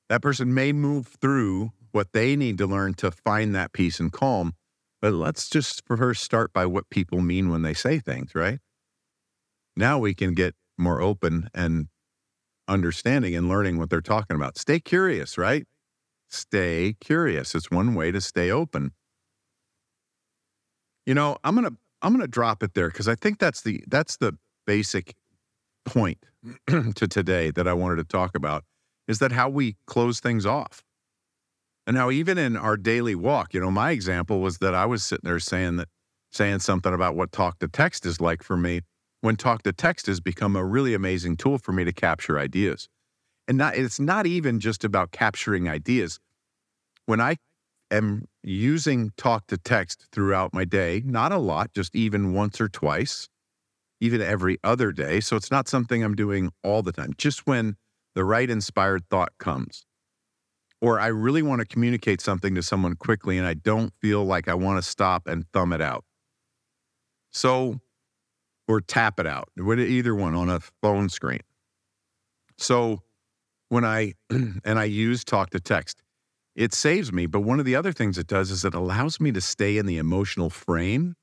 That 0.09 0.21
person 0.21 0.53
may 0.53 0.71
move 0.73 1.07
through 1.07 1.71
what 1.91 2.11
they 2.13 2.35
need 2.35 2.57
to 2.57 2.65
learn 2.65 2.93
to 2.95 3.11
find 3.11 3.53
that 3.55 3.73
peace 3.73 3.99
and 3.99 4.11
calm. 4.11 4.53
But 5.01 5.13
let's 5.13 5.49
just 5.49 5.83
first 5.85 6.23
start 6.23 6.53
by 6.53 6.65
what 6.65 6.89
people 6.89 7.21
mean 7.21 7.49
when 7.49 7.61
they 7.61 7.73
say 7.73 7.99
things, 7.99 8.35
right? 8.35 8.59
Now 9.75 9.99
we 9.99 10.13
can 10.13 10.33
get 10.33 10.55
more 10.81 11.01
open 11.01 11.49
and 11.53 11.87
understanding 12.67 13.35
and 13.35 13.47
learning 13.47 13.77
what 13.77 13.89
they're 13.89 14.01
talking 14.01 14.35
about. 14.35 14.57
Stay 14.57 14.79
curious, 14.79 15.37
right? 15.37 15.65
Stay 16.29 16.95
curious. 16.99 17.53
It's 17.55 17.69
one 17.69 17.93
way 17.93 18.11
to 18.11 18.21
stay 18.21 18.49
open. 18.49 18.91
You 21.05 21.13
know, 21.13 21.37
I'm 21.43 21.55
going 21.55 21.69
to 21.69 21.77
I'm 22.01 22.13
going 22.13 22.21
to 22.21 22.27
drop 22.27 22.63
it 22.63 22.73
there 22.73 22.89
cuz 22.89 23.07
I 23.07 23.15
think 23.15 23.39
that's 23.39 23.61
the 23.61 23.83
that's 23.87 24.17
the 24.17 24.37
basic 24.65 25.15
point 25.85 26.25
to 26.67 27.07
today 27.07 27.51
that 27.51 27.67
I 27.67 27.73
wanted 27.73 27.97
to 27.97 28.03
talk 28.03 28.35
about 28.35 28.63
is 29.07 29.19
that 29.19 29.31
how 29.31 29.49
we 29.49 29.75
close 29.85 30.19
things 30.19 30.45
off. 30.45 30.83
And 31.87 31.97
how 31.97 32.11
even 32.11 32.37
in 32.37 32.55
our 32.55 32.77
daily 32.77 33.15
walk, 33.15 33.53
you 33.53 33.59
know, 33.59 33.71
my 33.71 33.91
example 33.91 34.39
was 34.39 34.59
that 34.59 34.75
I 34.75 34.85
was 34.85 35.03
sitting 35.03 35.27
there 35.27 35.39
saying 35.39 35.77
that 35.77 35.89
saying 36.31 36.59
something 36.59 36.93
about 36.93 37.15
what 37.15 37.31
talk 37.31 37.59
to 37.59 37.67
text 37.67 38.05
is 38.05 38.21
like 38.21 38.41
for 38.41 38.55
me 38.55 38.81
when 39.21 39.35
talk 39.35 39.63
to 39.63 39.71
text 39.71 40.07
has 40.07 40.19
become 40.19 40.55
a 40.55 40.65
really 40.65 40.93
amazing 40.93 41.37
tool 41.37 41.57
for 41.57 41.71
me 41.71 41.83
to 41.83 41.93
capture 41.93 42.37
ideas. 42.37 42.89
And 43.47 43.57
not 43.57 43.75
it's 43.75 43.99
not 43.99 44.27
even 44.27 44.59
just 44.59 44.83
about 44.83 45.11
capturing 45.11 45.69
ideas. 45.69 46.19
When 47.05 47.21
I 47.21 47.37
am 47.89 48.25
using 48.43 49.11
talk 49.17 49.47
to 49.47 49.57
text 49.57 50.07
throughout 50.11 50.53
my 50.53 50.65
day, 50.65 51.01
not 51.05 51.31
a 51.31 51.37
lot, 51.37 51.73
just 51.73 51.95
even 51.95 52.33
once 52.33 52.59
or 52.59 52.69
twice, 52.69 53.29
even 53.99 54.21
every 54.21 54.57
other 54.63 54.91
day. 54.91 55.19
So 55.19 55.35
it's 55.35 55.51
not 55.51 55.67
something 55.67 56.03
I'm 56.03 56.15
doing 56.15 56.51
all 56.63 56.81
the 56.81 56.91
time, 56.91 57.13
just 57.17 57.45
when 57.45 57.75
the 58.15 58.23
right 58.23 58.49
inspired 58.49 59.07
thought 59.09 59.33
comes. 59.37 59.85
Or 60.81 60.99
I 60.99 61.07
really 61.07 61.43
want 61.43 61.59
to 61.59 61.65
communicate 61.65 62.21
something 62.21 62.55
to 62.55 62.63
someone 62.63 62.95
quickly 62.95 63.37
and 63.37 63.45
I 63.45 63.53
don't 63.53 63.93
feel 64.01 64.25
like 64.25 64.47
I 64.47 64.55
want 64.55 64.83
to 64.83 64.89
stop 64.89 65.27
and 65.27 65.45
thumb 65.53 65.73
it 65.73 65.81
out. 65.81 66.03
So, 67.31 67.79
or 68.71 68.79
tap 68.79 69.19
it 69.19 69.27
out, 69.27 69.49
either 69.59 70.15
one 70.15 70.33
on 70.33 70.49
a 70.49 70.61
phone 70.81 71.09
screen. 71.09 71.41
So 72.57 73.01
when 73.69 73.83
I, 73.83 74.13
and 74.29 74.79
I 74.79 74.85
use 74.85 75.23
talk 75.23 75.49
to 75.49 75.59
text, 75.59 76.01
it 76.55 76.73
saves 76.73 77.11
me. 77.11 77.25
But 77.25 77.41
one 77.41 77.59
of 77.59 77.65
the 77.65 77.75
other 77.75 77.91
things 77.91 78.17
it 78.17 78.27
does 78.27 78.49
is 78.49 78.63
it 78.63 78.73
allows 78.73 79.19
me 79.19 79.31
to 79.33 79.41
stay 79.41 79.77
in 79.77 79.85
the 79.85 79.97
emotional 79.97 80.49
frame 80.49 81.15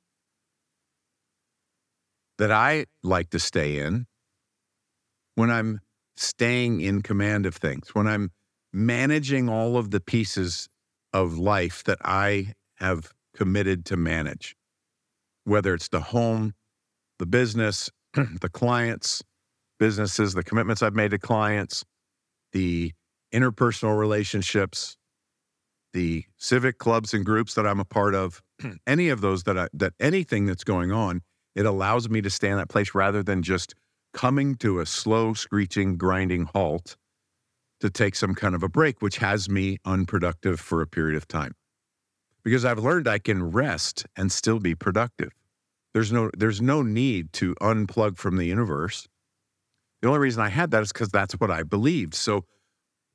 that 2.37 2.53
I 2.53 2.87
like 3.03 3.31
to 3.31 3.39
stay 3.39 3.79
in 3.79 4.07
when 5.35 5.51
I'm 5.51 5.81
staying 6.17 6.81
in 6.83 7.03
command 7.03 7.47
of 7.47 7.57
things, 7.57 7.95
when 7.95 8.07
I'm 8.07 8.31
managing 8.73 9.49
all 9.49 9.77
of 9.77 9.91
the 9.91 10.01
pieces 10.01 10.69
of 11.13 11.39
life 11.39 11.83
that 11.85 11.99
I 12.05 12.55
have 12.77 13.13
committed 13.35 13.85
to 13.87 13.97
manage, 13.97 14.55
whether 15.45 15.75
it's 15.75 15.89
the 15.89 16.01
home, 16.01 16.55
the 17.19 17.27
business, 17.27 17.91
the 18.15 18.49
clients, 18.49 19.23
businesses, 19.79 20.35
the 20.35 20.43
commitments 20.43 20.83
I've 20.83 20.95
made 20.95 21.11
to 21.13 21.19
clients, 21.19 21.85
the 22.53 22.93
interpersonal 23.33 23.99
relationships, 23.99 24.97
the 25.93 26.25
civic 26.37 26.79
clubs 26.79 27.15
and 27.15 27.25
groups 27.25 27.55
that 27.55 27.67
I'm 27.67 27.81
a 27.81 27.85
part 27.85 28.15
of, 28.15 28.43
any 28.87 29.09
of 29.09 29.21
those 29.21 29.45
that 29.45 29.59
I, 29.59 29.69
that 29.75 29.95
anything 30.01 30.47
that's 30.47 30.65
going 30.65 30.93
on 30.93 31.23
it 31.59 31.67
allows 31.67 32.09
me 32.09 32.21
to 32.21 32.31
stay 32.31 32.51
in 32.51 32.57
that 32.57 32.69
place 32.69 32.95
rather 32.95 33.21
than 33.21 33.43
just 33.43 33.75
coming 34.13 34.55
to 34.55 34.79
a 34.79 34.87
slow, 34.87 35.35
screeching, 35.35 35.97
grinding 35.97 36.45
halt 36.55 36.97
to 37.81 37.91
take 37.91 38.15
some 38.15 38.33
kind 38.33 38.55
of 38.55 38.63
a 38.63 38.69
break, 38.69 39.03
which 39.03 39.19
has 39.19 39.49
me 39.49 39.79
unproductive 39.85 40.61
for 40.61 40.83
a 40.83 40.87
period 40.87 41.17
of 41.17 41.27
time. 41.27 41.57
Because 42.45 42.65
I've 42.65 42.79
learned 42.79 43.09
I 43.09 43.19
can 43.19 43.51
rest 43.51 44.07
and 44.17 44.31
still 44.31 44.61
be 44.61 44.77
productive. 44.77 45.33
There's 45.95 46.13
no 46.13 46.31
there's 46.37 46.61
no 46.61 46.83
need 46.83 47.33
to 47.35 47.55
unplug 47.57 48.19
from 48.19 48.37
the 48.37 48.45
universe. 48.45 49.09
The 50.03 50.09
only 50.09 50.21
reason 50.21 50.43
I 50.43 50.49
had 50.49 50.71
that 50.71 50.83
is 50.83 50.93
because 50.93 51.09
that's 51.09 51.35
what 51.35 51.51
I 51.51 51.63
believed. 51.63 52.15
So 52.15 52.45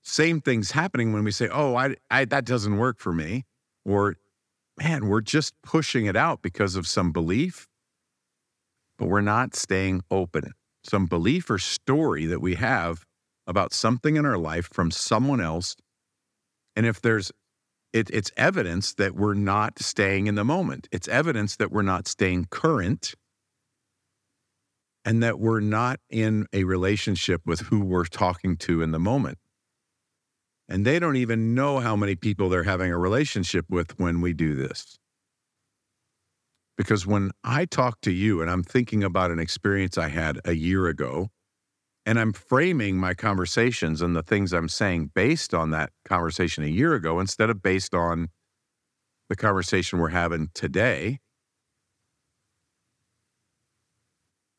same 0.02 0.42
things 0.42 0.72
happening 0.72 1.14
when 1.14 1.24
we 1.24 1.32
say, 1.32 1.48
"Oh, 1.50 1.76
I, 1.76 1.96
I 2.12 2.26
that 2.26 2.46
doesn't 2.46 2.78
work 2.78 3.00
for 3.00 3.14
me," 3.14 3.46
or 3.86 4.16
"Man, 4.78 5.08
we're 5.08 5.22
just 5.22 5.54
pushing 5.64 6.08
it 6.08 6.16
out 6.16 6.42
because 6.42 6.76
of 6.76 6.88
some 6.88 7.12
belief 7.12 7.68
but 8.98 9.08
we're 9.08 9.22
not 9.22 9.56
staying 9.56 10.02
open. 10.12 10.54
Some 10.84 11.06
belief 11.06 11.50
or 11.50 11.58
story 11.58 12.26
that 12.26 12.42
we 12.42 12.56
have 12.56 13.06
about 13.48 13.74
something 13.74 14.16
in 14.16 14.26
our 14.26 14.38
life 14.38 14.70
from 14.72 14.92
someone 14.92 15.42
else. 15.42 15.76
And 16.76 16.86
if 16.86 17.02
there's, 17.02 17.32
it, 17.94 18.10
it's 18.10 18.32
evidence 18.36 18.96
that 18.96 19.16
we're 19.16 19.36
not 19.36 19.80
staying 19.80 20.28
in 20.28 20.36
the 20.36 20.44
moment. 20.44 20.88
It's 20.92 21.08
evidence 21.08 21.56
that 21.58 21.72
we're 21.72 21.84
not 21.84 22.08
staying 22.08 22.48
current 22.50 23.14
and 25.06 25.22
that 25.22 25.40
we're 25.40 25.60
not 25.60 26.00
in 26.10 26.48
a 26.54 26.64
relationship 26.64 27.42
with 27.46 27.62
who 27.62 27.82
we're 27.82 28.06
talking 28.06 28.58
to 28.58 28.82
in 28.82 28.92
the 28.92 29.00
moment. 29.00 29.38
And 30.68 30.86
they 30.86 30.98
don't 30.98 31.18
even 31.18 31.54
know 31.54 31.80
how 31.80 31.96
many 31.96 32.16
people 32.16 32.50
they're 32.50 32.64
having 32.64 32.92
a 32.92 32.98
relationship 32.98 33.66
with 33.70 34.00
when 34.00 34.22
we 34.22 34.34
do 34.34 34.56
this. 34.56 34.98
Because 36.78 37.06
when 37.06 37.32
I 37.44 37.66
talk 37.66 38.02
to 38.02 38.12
you 38.12 38.42
and 38.42 38.50
I'm 38.50 38.64
thinking 38.64 39.04
about 39.04 39.30
an 39.30 39.40
experience 39.40 39.98
I 39.98 40.08
had 40.08 40.40
a 40.46 40.54
year 40.54 40.88
ago, 40.88 41.30
and 42.06 42.20
I'm 42.20 42.34
framing 42.34 42.98
my 42.98 43.14
conversations 43.14 44.02
and 44.02 44.16
the 44.16 44.24
things 44.24 44.52
I'm 44.52 44.68
saying 44.68 45.12
based 45.14 45.54
on 45.54 45.72
that 45.72 45.92
conversation 46.06 46.64
a 46.64 46.68
year 46.68 46.94
ago 46.94 47.20
instead 47.20 47.50
of 47.50 47.62
based 47.62 47.94
on 47.94 48.30
the 49.30 49.36
conversation 49.36 50.00
we're 50.00 50.10
having 50.10 50.50
today. 50.54 51.20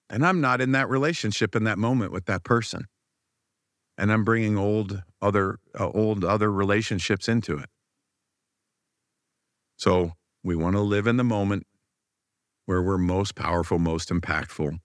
And 0.09 0.24
I'm 0.24 0.40
not 0.40 0.61
in 0.61 0.72
that 0.72 0.88
relationship 0.88 1.54
in 1.54 1.64
that 1.64 1.78
moment 1.78 2.12
with 2.12 2.26
that 2.26 2.44
person. 2.44 2.87
And 3.98 4.11
I'm 4.11 4.24
bringing 4.24 4.59
old 4.59 5.02
other 5.22 5.59
uh, 5.78 5.88
old 5.90 6.24
other 6.24 6.50
relationships 6.50 7.28
into 7.28 7.57
it. 7.59 7.68
So 9.76 10.12
we 10.42 10.57
want 10.57 10.76
to 10.76 10.80
live 10.80 11.07
in 11.07 11.16
the 11.16 11.24
moment 11.24 11.66
where 12.66 12.83
we're 12.83 12.98
most 12.98 13.35
powerful, 13.35 13.78
most 13.78 14.09
impactful, 14.09 14.78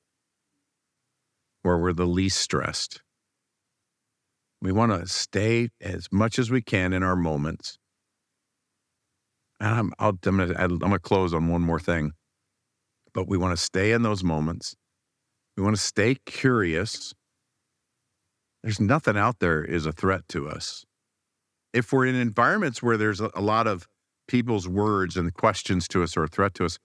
where 1.62 1.78
we're 1.78 1.94
the 1.94 2.06
least 2.06 2.38
stressed. 2.38 3.02
We 4.62 4.72
want 4.72 4.92
to 4.92 5.08
stay 5.08 5.70
as 5.82 6.08
much 6.12 6.38
as 6.38 6.52
we 6.52 6.62
can 6.62 6.94
in 6.94 7.04
our 7.04 7.16
moments. 7.16 7.78
And 9.60 9.70
I'm, 9.70 9.94
I'll, 10.00 10.18
I'm 10.26 10.38
going 10.38 10.84
I'm 10.84 10.92
to 10.92 11.00
close 11.00 11.34
on 11.34 11.48
one 11.48 11.62
more 11.62 11.80
thing. 11.80 12.12
But 13.14 13.28
we 13.28 13.38
want 13.38 13.58
to 13.58 13.64
stay 13.64 13.92
in 13.92 14.04
those 14.04 14.24
moments. 14.24 14.76
We 15.58 15.64
want 15.64 15.76
to 15.76 15.82
stay 15.82 16.16
curious. 16.26 17.14
There's 18.64 18.80
nothing 18.80 19.18
out 19.18 19.40
there 19.40 19.64
is 19.64 19.86
a 19.86 19.92
threat 19.92 20.28
to 20.30 20.50
us. 20.50 20.86
If 21.74 21.92
we're 21.92 22.06
in 22.06 22.16
environments 22.16 22.82
where 22.82 22.98
there's 22.98 23.20
a 23.20 23.40
lot 23.40 23.68
of 23.68 23.88
people's 24.28 24.68
words 24.68 25.18
and 25.18 25.34
questions 25.34 25.88
to 25.90 26.04
us 26.04 26.16
or 26.16 26.24
a 26.24 26.28
threat 26.28 26.54
to 26.56 26.66
us, 26.66 26.78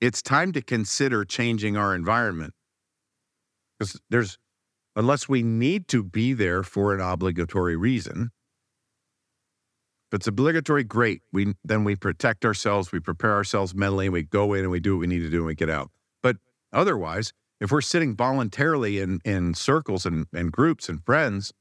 it's 0.00 0.22
time 0.22 0.52
to 0.52 0.62
consider 0.62 1.24
changing 1.24 1.76
our 1.76 1.94
environment. 1.94 2.52
Because 3.78 4.00
there's, 4.10 4.38
unless 4.94 5.28
we 5.28 5.42
need 5.42 5.88
to 5.88 6.02
be 6.02 6.32
there 6.32 6.62
for 6.62 6.94
an 6.94 7.00
obligatory 7.00 7.76
reason, 7.76 8.30
if 10.10 10.16
it's 10.16 10.26
obligatory, 10.28 10.84
great. 10.84 11.22
We 11.32 11.54
then 11.64 11.82
we 11.82 11.96
protect 11.96 12.44
ourselves, 12.44 12.92
we 12.92 13.00
prepare 13.00 13.32
ourselves 13.32 13.74
mentally, 13.74 14.06
and 14.06 14.12
we 14.12 14.22
go 14.22 14.54
in 14.54 14.60
and 14.60 14.70
we 14.70 14.78
do 14.78 14.94
what 14.94 15.00
we 15.00 15.06
need 15.08 15.20
to 15.20 15.30
do 15.30 15.38
and 15.38 15.46
we 15.46 15.56
get 15.56 15.68
out. 15.68 15.90
But 16.22 16.36
otherwise, 16.72 17.32
if 17.60 17.72
we're 17.72 17.80
sitting 17.80 18.14
voluntarily 18.14 19.00
in 19.00 19.18
in 19.24 19.54
circles 19.54 20.06
and, 20.06 20.26
and 20.32 20.52
groups 20.52 20.88
and 20.88 21.04
friends, 21.04 21.52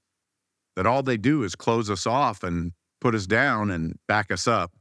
that 0.75 0.85
all 0.85 1.01
they 1.01 1.17
do 1.17 1.41
is 1.41 1.55
close 1.55 1.89
us 1.89 2.05
off 2.05 2.43
and 2.43 2.73
put 3.01 3.15
us 3.15 3.25
down 3.25 3.71
and 3.71 3.97
back 4.07 4.29
us 4.31 4.47
up, 4.47 4.71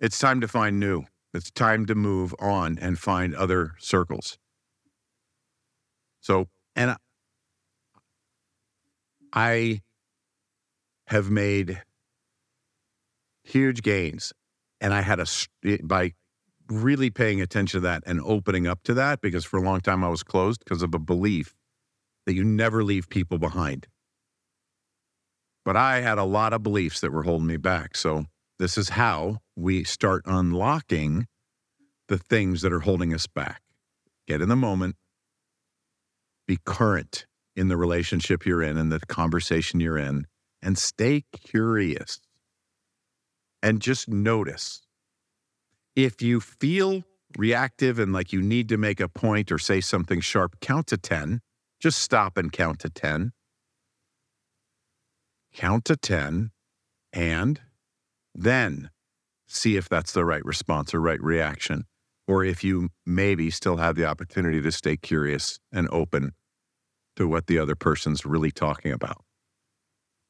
it's 0.00 0.18
time 0.18 0.40
to 0.40 0.48
find 0.48 0.80
new. 0.80 1.04
It's 1.32 1.50
time 1.50 1.86
to 1.86 1.94
move 1.94 2.34
on 2.40 2.78
and 2.80 2.98
find 2.98 3.34
other 3.34 3.74
circles. 3.78 4.38
So, 6.26 6.48
and 6.74 6.96
I 9.32 9.80
have 11.06 11.30
made 11.30 11.80
huge 13.44 13.80
gains. 13.80 14.32
And 14.80 14.92
I 14.92 15.02
had 15.02 15.20
a, 15.20 15.26
eh, 15.64 15.78
by 15.84 16.14
really 16.68 17.10
paying 17.10 17.40
attention 17.40 17.80
to 17.80 17.86
that 17.86 18.02
and 18.06 18.20
opening 18.22 18.66
up 18.66 18.82
to 18.82 18.94
that, 18.94 19.20
because 19.20 19.44
for 19.44 19.58
a 19.58 19.62
long 19.62 19.80
time 19.80 20.02
I 20.02 20.08
was 20.08 20.24
closed 20.24 20.64
because 20.64 20.82
of 20.82 20.92
a 20.94 20.98
belief 20.98 21.54
that 22.26 22.34
you 22.34 22.42
never 22.42 22.82
leave 22.82 23.08
people 23.08 23.38
behind. 23.38 23.86
But 25.64 25.76
I 25.76 26.00
had 26.00 26.18
a 26.18 26.24
lot 26.24 26.52
of 26.52 26.64
beliefs 26.64 26.98
that 27.02 27.12
were 27.12 27.22
holding 27.22 27.46
me 27.46 27.56
back. 27.56 27.96
So 27.96 28.24
this 28.58 28.76
is 28.76 28.88
how 28.88 29.38
we 29.54 29.84
start 29.84 30.22
unlocking 30.26 31.28
the 32.08 32.18
things 32.18 32.62
that 32.62 32.72
are 32.72 32.80
holding 32.80 33.14
us 33.14 33.28
back. 33.28 33.62
Get 34.26 34.42
in 34.42 34.48
the 34.48 34.56
moment, 34.56 34.96
be 36.46 36.58
current 36.64 37.26
in 37.54 37.68
the 37.68 37.76
relationship 37.76 38.44
you're 38.44 38.62
in 38.62 38.76
and 38.76 38.92
the 38.92 39.00
conversation 39.00 39.80
you're 39.80 39.98
in, 39.98 40.26
and 40.62 40.78
stay 40.78 41.24
curious 41.32 42.20
and 43.62 43.80
just 43.80 44.08
notice. 44.08 44.82
If 45.94 46.20
you 46.20 46.40
feel 46.40 47.04
reactive 47.36 47.98
and 47.98 48.12
like 48.12 48.32
you 48.32 48.42
need 48.42 48.68
to 48.68 48.76
make 48.76 49.00
a 49.00 49.08
point 49.08 49.50
or 49.52 49.58
say 49.58 49.80
something 49.80 50.20
sharp, 50.20 50.60
count 50.60 50.86
to 50.88 50.96
10. 50.96 51.40
Just 51.80 52.00
stop 52.00 52.36
and 52.36 52.50
count 52.50 52.80
to 52.80 52.90
10. 52.90 53.32
Count 55.54 55.84
to 55.86 55.96
10 55.96 56.50
and 57.12 57.60
then 58.34 58.90
see 59.46 59.76
if 59.76 59.88
that's 59.88 60.12
the 60.12 60.24
right 60.24 60.44
response 60.44 60.92
or 60.94 61.00
right 61.00 61.22
reaction, 61.22 61.84
or 62.26 62.44
if 62.44 62.64
you 62.64 62.90
maybe 63.04 63.50
still 63.50 63.76
have 63.76 63.94
the 63.94 64.04
opportunity 64.04 64.60
to 64.60 64.72
stay 64.72 64.96
curious 64.96 65.58
and 65.72 65.88
open 65.90 66.32
to 67.16 67.26
what 67.28 67.46
the 67.46 67.58
other 67.58 67.74
person's 67.74 68.26
really 68.26 68.50
talking 68.50 68.92
about. 68.92 69.24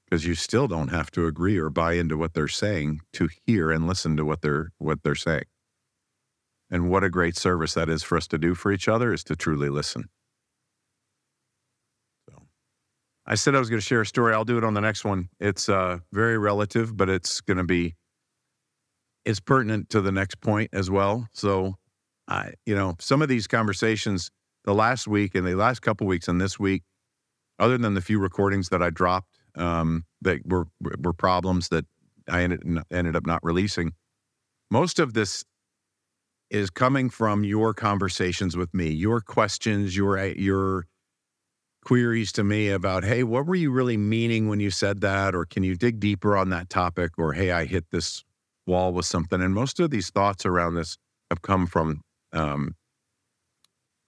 Because 0.04 0.24
you 0.24 0.34
still 0.34 0.68
don't 0.68 0.88
have 0.88 1.10
to 1.12 1.26
agree 1.26 1.58
or 1.58 1.68
buy 1.68 1.94
into 1.94 2.16
what 2.16 2.34
they're 2.34 2.46
saying 2.46 3.00
to 3.14 3.28
hear 3.44 3.72
and 3.72 3.88
listen 3.88 4.16
to 4.16 4.24
what 4.24 4.40
they're 4.40 4.70
what 4.78 5.02
they're 5.02 5.16
saying. 5.16 5.46
And 6.70 6.90
what 6.90 7.02
a 7.02 7.10
great 7.10 7.36
service 7.36 7.74
that 7.74 7.88
is 7.88 8.02
for 8.02 8.16
us 8.16 8.26
to 8.28 8.38
do 8.38 8.54
for 8.54 8.70
each 8.70 8.88
other 8.88 9.12
is 9.12 9.24
to 9.24 9.36
truly 9.36 9.68
listen. 9.68 10.08
So 12.28 12.42
I 13.24 13.34
said 13.34 13.56
I 13.56 13.58
was 13.58 13.68
going 13.68 13.80
to 13.80 13.86
share 13.86 14.00
a 14.00 14.06
story. 14.06 14.32
I'll 14.32 14.44
do 14.44 14.58
it 14.58 14.64
on 14.64 14.74
the 14.74 14.80
next 14.80 15.04
one. 15.04 15.28
It's 15.40 15.68
uh, 15.68 15.98
very 16.12 16.38
relative, 16.38 16.96
but 16.96 17.08
it's 17.08 17.40
going 17.40 17.58
to 17.58 17.64
be 17.64 17.96
it's 19.26 19.40
pertinent 19.40 19.90
to 19.90 20.00
the 20.00 20.12
next 20.12 20.40
point 20.40 20.70
as 20.72 20.88
well. 20.88 21.28
So, 21.32 21.74
I, 22.28 22.54
you 22.64 22.74
know, 22.74 22.96
some 22.98 23.22
of 23.22 23.28
these 23.28 23.46
conversations 23.46 24.30
the 24.64 24.74
last 24.74 25.06
week 25.06 25.34
and 25.34 25.46
the 25.46 25.54
last 25.54 25.80
couple 25.80 26.06
weeks 26.06 26.28
and 26.28 26.40
this 26.40 26.58
week, 26.58 26.82
other 27.58 27.78
than 27.78 27.94
the 27.94 28.00
few 28.00 28.18
recordings 28.18 28.68
that 28.70 28.82
I 28.82 28.90
dropped 28.90 29.38
um, 29.56 30.04
that 30.22 30.46
were 30.46 30.66
were 30.80 31.12
problems 31.12 31.68
that 31.68 31.86
I 32.28 32.42
ended 32.42 32.62
ended 32.90 33.16
up 33.16 33.26
not 33.26 33.40
releasing, 33.42 33.92
most 34.70 34.98
of 34.98 35.14
this 35.14 35.44
is 36.50 36.70
coming 36.70 37.10
from 37.10 37.44
your 37.44 37.74
conversations 37.74 38.56
with 38.56 38.72
me, 38.74 38.88
your 38.88 39.20
questions, 39.20 39.96
your 39.96 40.24
your 40.26 40.86
queries 41.84 42.32
to 42.32 42.42
me 42.42 42.68
about, 42.68 43.04
hey, 43.04 43.22
what 43.22 43.46
were 43.46 43.54
you 43.54 43.70
really 43.70 43.96
meaning 43.96 44.48
when 44.48 44.58
you 44.58 44.70
said 44.70 45.00
that, 45.00 45.36
or 45.36 45.44
can 45.44 45.62
you 45.62 45.76
dig 45.76 46.00
deeper 46.00 46.36
on 46.36 46.50
that 46.50 46.68
topic, 46.68 47.12
or 47.16 47.32
hey, 47.32 47.52
I 47.52 47.64
hit 47.64 47.84
this 47.92 48.24
wall 48.66 48.92
with 48.92 49.06
something. 49.06 49.40
And 49.40 49.54
most 49.54 49.78
of 49.78 49.90
these 49.90 50.10
thoughts 50.10 50.44
around 50.44 50.74
this 50.74 50.98
have 51.30 51.42
come 51.42 51.66
from 51.66 52.02
um, 52.36 52.74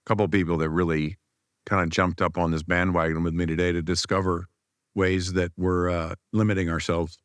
a 0.05 0.09
couple 0.09 0.27
people 0.27 0.57
that 0.57 0.69
really 0.69 1.17
kind 1.65 1.83
of 1.83 1.89
jumped 1.89 2.21
up 2.21 2.37
on 2.37 2.51
this 2.51 2.63
bandwagon 2.63 3.23
with 3.23 3.33
me 3.33 3.45
today 3.45 3.71
to 3.71 3.81
discover 3.81 4.47
ways 4.95 5.33
that 5.33 5.51
we're 5.57 5.89
uh, 5.89 6.15
limiting 6.33 6.69
ourselves. 6.69 7.19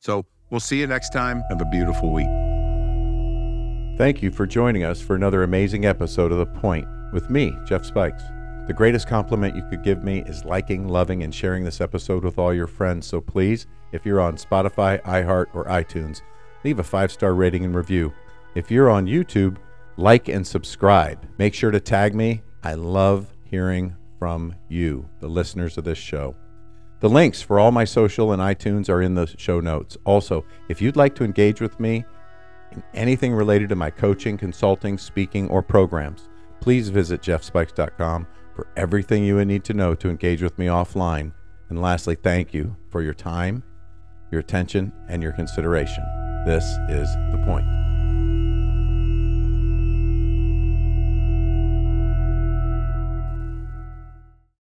So 0.00 0.26
we'll 0.50 0.60
see 0.60 0.80
you 0.80 0.86
next 0.86 1.10
time. 1.10 1.42
Have 1.48 1.60
a 1.60 1.66
beautiful 1.66 2.12
week. 2.12 2.28
Thank 3.98 4.22
you 4.22 4.30
for 4.30 4.46
joining 4.46 4.84
us 4.84 5.00
for 5.00 5.16
another 5.16 5.42
amazing 5.42 5.86
episode 5.86 6.30
of 6.30 6.38
The 6.38 6.46
Point 6.46 6.86
with 7.12 7.30
me, 7.30 7.56
Jeff 7.66 7.84
Spikes. 7.84 8.22
The 8.66 8.74
greatest 8.74 9.08
compliment 9.08 9.56
you 9.56 9.62
could 9.70 9.82
give 9.82 10.02
me 10.04 10.22
is 10.26 10.44
liking, 10.44 10.88
loving, 10.88 11.22
and 11.22 11.34
sharing 11.34 11.64
this 11.64 11.80
episode 11.80 12.24
with 12.24 12.36
all 12.36 12.52
your 12.52 12.66
friends. 12.66 13.06
So 13.06 13.20
please, 13.20 13.66
if 13.92 14.04
you're 14.04 14.20
on 14.20 14.36
Spotify, 14.36 15.00
iHeart, 15.02 15.46
or 15.54 15.64
iTunes, 15.66 16.20
leave 16.64 16.78
a 16.78 16.84
five 16.84 17.10
star 17.10 17.34
rating 17.34 17.64
and 17.64 17.74
review. 17.74 18.12
If 18.54 18.70
you're 18.70 18.90
on 18.90 19.06
YouTube, 19.06 19.56
like 19.96 20.28
and 20.28 20.46
subscribe. 20.46 21.26
Make 21.38 21.54
sure 21.54 21.70
to 21.70 21.80
tag 21.80 22.14
me. 22.14 22.42
I 22.62 22.74
love 22.74 23.32
hearing 23.44 23.96
from 24.18 24.54
you, 24.68 25.08
the 25.20 25.28
listeners 25.28 25.78
of 25.78 25.84
this 25.84 25.98
show. 25.98 26.34
The 27.00 27.08
links 27.08 27.42
for 27.42 27.58
all 27.58 27.72
my 27.72 27.84
social 27.84 28.32
and 28.32 28.40
iTunes 28.40 28.88
are 28.88 29.02
in 29.02 29.14
the 29.14 29.26
show 29.36 29.60
notes. 29.60 29.96
Also, 30.04 30.44
if 30.68 30.80
you'd 30.80 30.96
like 30.96 31.14
to 31.16 31.24
engage 31.24 31.60
with 31.60 31.78
me 31.78 32.04
in 32.72 32.82
anything 32.94 33.34
related 33.34 33.68
to 33.68 33.76
my 33.76 33.90
coaching, 33.90 34.38
consulting, 34.38 34.96
speaking, 34.96 35.48
or 35.48 35.62
programs, 35.62 36.28
please 36.60 36.88
visit 36.88 37.20
jeffspikes.com 37.20 38.26
for 38.54 38.66
everything 38.76 39.22
you 39.22 39.36
would 39.36 39.48
need 39.48 39.64
to 39.64 39.74
know 39.74 39.94
to 39.94 40.08
engage 40.08 40.42
with 40.42 40.58
me 40.58 40.66
offline. 40.66 41.32
And 41.68 41.82
lastly, 41.82 42.14
thank 42.14 42.54
you 42.54 42.74
for 42.90 43.02
your 43.02 43.14
time, 43.14 43.62
your 44.30 44.40
attention, 44.40 44.92
and 45.08 45.22
your 45.22 45.32
consideration. 45.32 46.04
This 46.46 46.64
is 46.88 47.12
the 47.32 47.42
point. 47.44 47.85